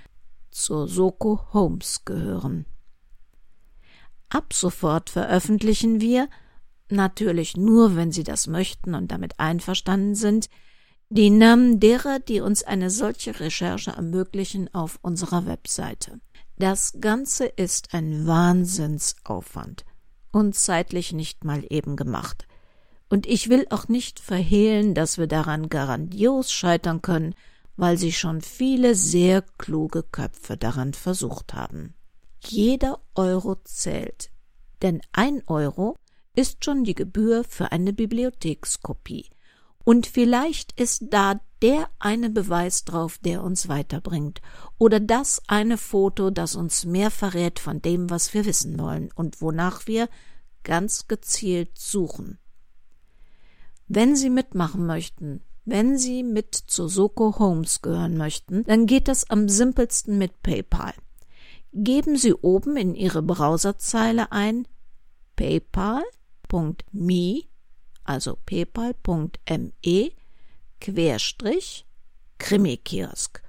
zur 0.50 0.88
Soko 0.88 1.42
Holmes 1.54 2.06
gehören. 2.06 2.66
Ab 4.30 4.52
sofort 4.52 5.12
veröffentlichen 5.12 6.02
wir 6.02 6.28
natürlich 6.92 7.58
nur, 7.58 7.96
wenn 7.96 8.12
Sie 8.12 8.24
das 8.24 8.48
möchten 8.48 8.96
und 8.96 9.12
damit 9.12 9.40
einverstanden 9.40 10.16
sind, 10.16 10.50
die 11.10 11.30
Namen 11.30 11.80
derer, 11.80 12.20
die 12.20 12.40
uns 12.40 12.64
eine 12.64 12.90
solche 12.90 13.40
Recherche 13.40 13.92
ermöglichen, 13.92 14.74
auf 14.74 14.98
unserer 15.02 15.46
Webseite. 15.46 16.22
Das 16.58 16.98
Ganze 17.02 17.48
ist 17.48 17.94
ein 17.94 18.28
Wahnsinnsaufwand 18.28 19.84
und 20.32 20.56
zeitlich 20.56 21.12
nicht 21.12 21.44
mal 21.44 21.66
eben 21.70 21.96
gemacht. 21.96 22.48
Und 23.10 23.28
ich 23.28 23.50
will 23.50 23.68
auch 23.72 23.90
nicht 23.90 24.22
verhehlen, 24.22 24.94
dass 24.94 25.18
wir 25.18 25.28
daran 25.28 25.68
grandios 25.68 26.52
scheitern 26.52 27.02
können, 27.02 27.36
weil 27.76 27.98
sich 27.98 28.18
schon 28.18 28.42
viele 28.42 28.96
sehr 28.96 29.42
kluge 29.58 30.04
Köpfe 30.04 30.56
daran 30.56 30.94
versucht 30.94 31.54
haben. 31.54 31.94
Jeder 32.40 33.00
Euro 33.16 33.56
zählt, 33.66 34.32
denn 34.82 35.02
ein 35.12 35.44
Euro 35.48 35.98
ist 36.36 36.64
schon 36.64 36.84
die 36.84 36.96
Gebühr 36.96 37.44
für 37.44 37.72
eine 37.72 37.94
Bibliothekskopie. 37.94 39.30
Und 39.84 40.08
vielleicht 40.08 40.80
ist 40.80 41.06
da 41.10 41.42
der 41.62 41.90
eine 42.00 42.30
Beweis 42.30 42.86
drauf, 42.86 43.18
der 43.18 43.44
uns 43.44 43.68
weiterbringt, 43.68 44.42
oder 44.78 45.00
das 45.00 45.42
eine 45.48 45.78
Foto, 45.78 46.30
das 46.30 46.56
uns 46.56 46.86
mehr 46.86 47.12
verrät 47.12 47.60
von 47.60 47.82
dem, 47.82 48.10
was 48.10 48.34
wir 48.34 48.46
wissen 48.46 48.80
wollen 48.80 49.12
und 49.16 49.42
wonach 49.42 49.88
wir 49.88 50.08
ganz 50.64 51.08
gezielt 51.08 51.78
suchen. 51.78 52.38
Wenn 53.88 54.16
Sie 54.16 54.30
mitmachen 54.30 54.86
möchten, 54.86 55.42
wenn 55.66 55.98
Sie 55.98 56.24
mit 56.24 56.56
zu 56.56 56.88
Soko 56.88 57.38
Holmes 57.38 57.82
gehören 57.82 58.18
möchten, 58.18 58.64
dann 58.64 58.86
geht 58.86 59.08
das 59.08 59.30
am 59.30 59.50
simpelsten 59.50 60.18
mit 60.18 60.42
PayPal. 60.42 60.94
Geben 61.74 62.18
Sie 62.18 62.34
oben 62.34 62.78
in 62.78 62.96
Ihre 62.96 63.22
Browserzeile 63.22 64.32
ein 64.32 64.68
PayPal 65.36 66.04
paypal.me, 66.52 67.44
also 68.04 68.38
paypal.me, 68.46 70.12
Querstrich, 70.80 71.86
Krimikiosk. 72.38 73.42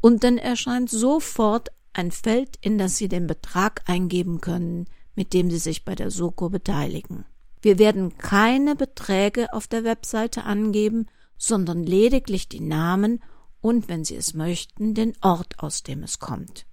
Und 0.00 0.24
dann 0.24 0.38
erscheint 0.38 0.90
sofort 0.90 1.68
ein 1.92 2.10
Feld, 2.10 2.58
in 2.60 2.78
das 2.78 2.96
Sie 2.96 3.08
den 3.08 3.26
Betrag 3.26 3.82
eingeben 3.88 4.40
können, 4.40 4.86
mit 5.14 5.32
dem 5.32 5.50
Sie 5.50 5.58
sich 5.58 5.84
bei 5.84 5.94
der 5.94 6.10
Soko 6.10 6.48
beteiligen. 6.48 7.24
Wir 7.60 7.78
werden 7.78 8.16
keine 8.18 8.74
Beträge 8.74 9.52
auf 9.52 9.68
der 9.68 9.84
Webseite 9.84 10.44
angeben, 10.44 11.06
sondern 11.38 11.84
lediglich 11.84 12.48
die 12.48 12.60
Namen 12.60 13.22
und, 13.60 13.88
wenn 13.88 14.04
Sie 14.04 14.16
es 14.16 14.34
möchten, 14.34 14.94
den 14.94 15.12
Ort, 15.20 15.60
aus 15.60 15.84
dem 15.84 16.02
es 16.02 16.18
kommt. 16.18 16.66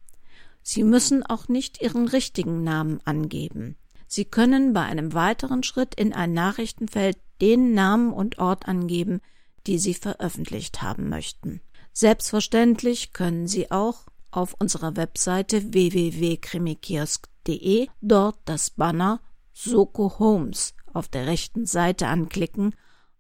Sie 0.64 0.84
müssen 0.84 1.24
auch 1.24 1.48
nicht 1.48 1.82
Ihren 1.82 2.08
richtigen 2.08 2.64
Namen 2.64 3.02
angeben. 3.06 3.76
Sie 4.12 4.26
können 4.26 4.74
bei 4.74 4.82
einem 4.82 5.14
weiteren 5.14 5.62
Schritt 5.62 5.94
in 5.94 6.14
ein 6.14 6.34
Nachrichtenfeld 6.34 7.20
den 7.42 7.76
Namen 7.76 8.12
und 8.12 8.40
Ort 8.40 8.68
angeben, 8.68 9.22
die 9.68 9.78
Sie 9.78 9.94
veröffentlicht 9.94 10.82
haben 10.82 11.10
möchten. 11.10 11.62
Selbstverständlich 11.94 13.14
können 13.14 13.48
Sie 13.48 13.70
auch 13.70 14.08
auf 14.32 14.56
unserer 14.58 14.96
Webseite 14.96 15.74
www.krimikiosk.de 15.74 17.88
dort 18.02 18.40
das 18.46 18.72
Banner 18.72 19.22
Soko 19.54 20.18
Homes 20.18 20.74
auf 20.92 21.08
der 21.08 21.28
rechten 21.28 21.68
Seite 21.68 22.08
anklicken. 22.08 22.74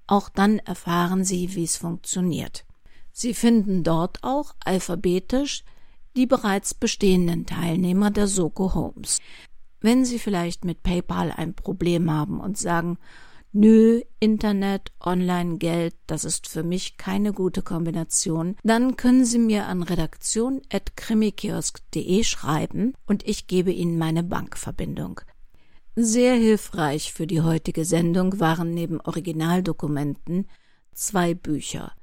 Auch 0.07 0.29
dann 0.29 0.57
erfahren 0.57 1.23
Sie, 1.23 1.53
wie 1.53 1.65
es 1.65 1.77
funktioniert. 1.77 2.65
Sie 3.11 3.35
finden 3.35 3.83
dort 3.83 4.23
auch 4.23 4.55
alphabetisch 4.65 5.63
die 6.15 6.25
bereits 6.25 6.73
bestehenden 6.73 7.45
Teilnehmer 7.45 8.09
der 8.09 8.27
Soko 8.27 8.73
Homes. 8.73 9.19
Wenn 9.81 10.05
Sie 10.05 10.19
vielleicht 10.19 10.65
mit 10.65 10.83
PayPal 10.83 11.31
ein 11.31 11.53
Problem 11.53 12.11
haben 12.11 12.39
und 12.39 12.57
sagen, 12.57 12.97
Nö, 13.51 14.01
Internet, 14.19 14.91
Online-Geld, 14.99 15.95
das 16.05 16.23
ist 16.23 16.47
für 16.47 16.61
mich 16.61 16.97
keine 16.97 17.33
gute 17.33 17.63
Kombination. 17.63 18.55
Dann 18.63 18.95
können 18.95 19.25
Sie 19.25 19.39
mir 19.39 19.65
an 19.65 19.81
redaktion.krimikiosk.de 19.81 22.23
schreiben 22.23 22.93
und 23.07 23.27
ich 23.27 23.47
gebe 23.47 23.71
Ihnen 23.71 23.97
meine 23.97 24.21
Bankverbindung. 24.21 25.21
Sehr 25.95 26.35
hilfreich 26.35 27.11
für 27.11 27.25
die 27.25 27.41
heutige 27.41 27.85
Sendung 27.85 28.39
waren 28.39 28.69
neben 28.71 29.01
Originaldokumenten 29.01 30.47
zwei 30.93 31.33
Bücher. 31.33 31.93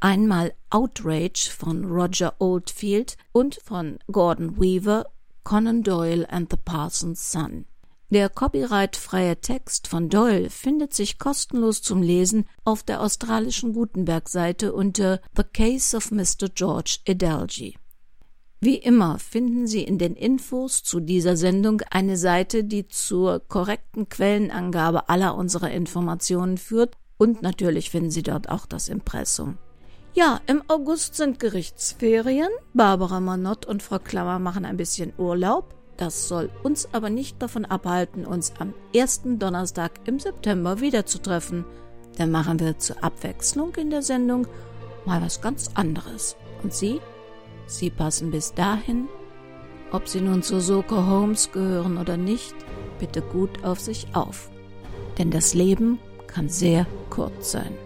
Einmal 0.00 0.54
Outrage 0.70 1.52
von 1.56 1.84
Roger 1.84 2.34
Oldfield 2.40 3.16
und 3.30 3.60
von 3.64 4.00
Gordon 4.10 4.60
Weaver, 4.60 5.06
Conan 5.46 5.84
Doyle 5.84 6.26
and 6.28 6.48
the 6.50 6.56
Parson's 6.56 7.30
Son. 7.30 7.66
Der 8.10 8.28
copyrightfreie 8.28 9.40
Text 9.40 9.86
von 9.86 10.08
Doyle 10.08 10.50
findet 10.50 10.92
sich 10.92 11.20
kostenlos 11.20 11.82
zum 11.82 12.02
Lesen 12.02 12.46
auf 12.64 12.82
der 12.82 13.00
australischen 13.00 13.72
Gutenberg-Seite 13.72 14.72
unter 14.72 15.20
The 15.36 15.44
Case 15.44 15.96
of 15.96 16.10
Mr. 16.10 16.48
George 16.52 16.98
Edalji. 17.04 17.78
Wie 18.60 18.74
immer 18.74 19.20
finden 19.20 19.68
Sie 19.68 19.84
in 19.84 19.98
den 19.98 20.16
Infos 20.16 20.82
zu 20.82 20.98
dieser 20.98 21.36
Sendung 21.36 21.80
eine 21.92 22.16
Seite, 22.16 22.64
die 22.64 22.88
zur 22.88 23.38
korrekten 23.38 24.08
Quellenangabe 24.08 25.08
aller 25.08 25.36
unserer 25.36 25.70
Informationen 25.70 26.58
führt 26.58 26.96
und 27.18 27.42
natürlich 27.42 27.90
finden 27.90 28.10
Sie 28.10 28.24
dort 28.24 28.48
auch 28.48 28.66
das 28.66 28.88
Impressum. 28.88 29.58
Ja, 30.16 30.40
im 30.46 30.62
August 30.68 31.14
sind 31.14 31.40
Gerichtsferien. 31.40 32.48
Barbara 32.72 33.20
Manott 33.20 33.66
und 33.66 33.82
Frau 33.82 33.98
Klammer 33.98 34.38
machen 34.38 34.64
ein 34.64 34.78
bisschen 34.78 35.12
Urlaub. 35.18 35.74
Das 35.98 36.26
soll 36.26 36.48
uns 36.62 36.88
aber 36.92 37.10
nicht 37.10 37.42
davon 37.42 37.66
abhalten, 37.66 38.24
uns 38.24 38.54
am 38.58 38.72
ersten 38.94 39.38
Donnerstag 39.38 39.92
im 40.06 40.18
September 40.18 40.80
wiederzutreffen. 40.80 41.66
Dann 42.16 42.30
machen 42.30 42.60
wir 42.60 42.78
zur 42.78 43.04
Abwechslung 43.04 43.74
in 43.74 43.90
der 43.90 44.00
Sendung 44.00 44.46
mal 45.04 45.20
was 45.20 45.42
ganz 45.42 45.68
anderes. 45.74 46.36
Und 46.62 46.72
Sie? 46.72 46.98
Sie 47.66 47.90
passen 47.90 48.30
bis 48.30 48.54
dahin, 48.54 49.08
ob 49.92 50.08
Sie 50.08 50.22
nun 50.22 50.42
zu 50.42 50.62
Soko 50.62 50.96
Holmes 50.96 51.52
gehören 51.52 51.98
oder 51.98 52.16
nicht, 52.16 52.54
bitte 52.98 53.20
gut 53.20 53.64
auf 53.64 53.80
sich 53.80 54.06
auf. 54.14 54.48
Denn 55.18 55.30
das 55.30 55.52
Leben 55.52 55.98
kann 56.26 56.48
sehr 56.48 56.86
kurz 57.10 57.52
sein. 57.52 57.85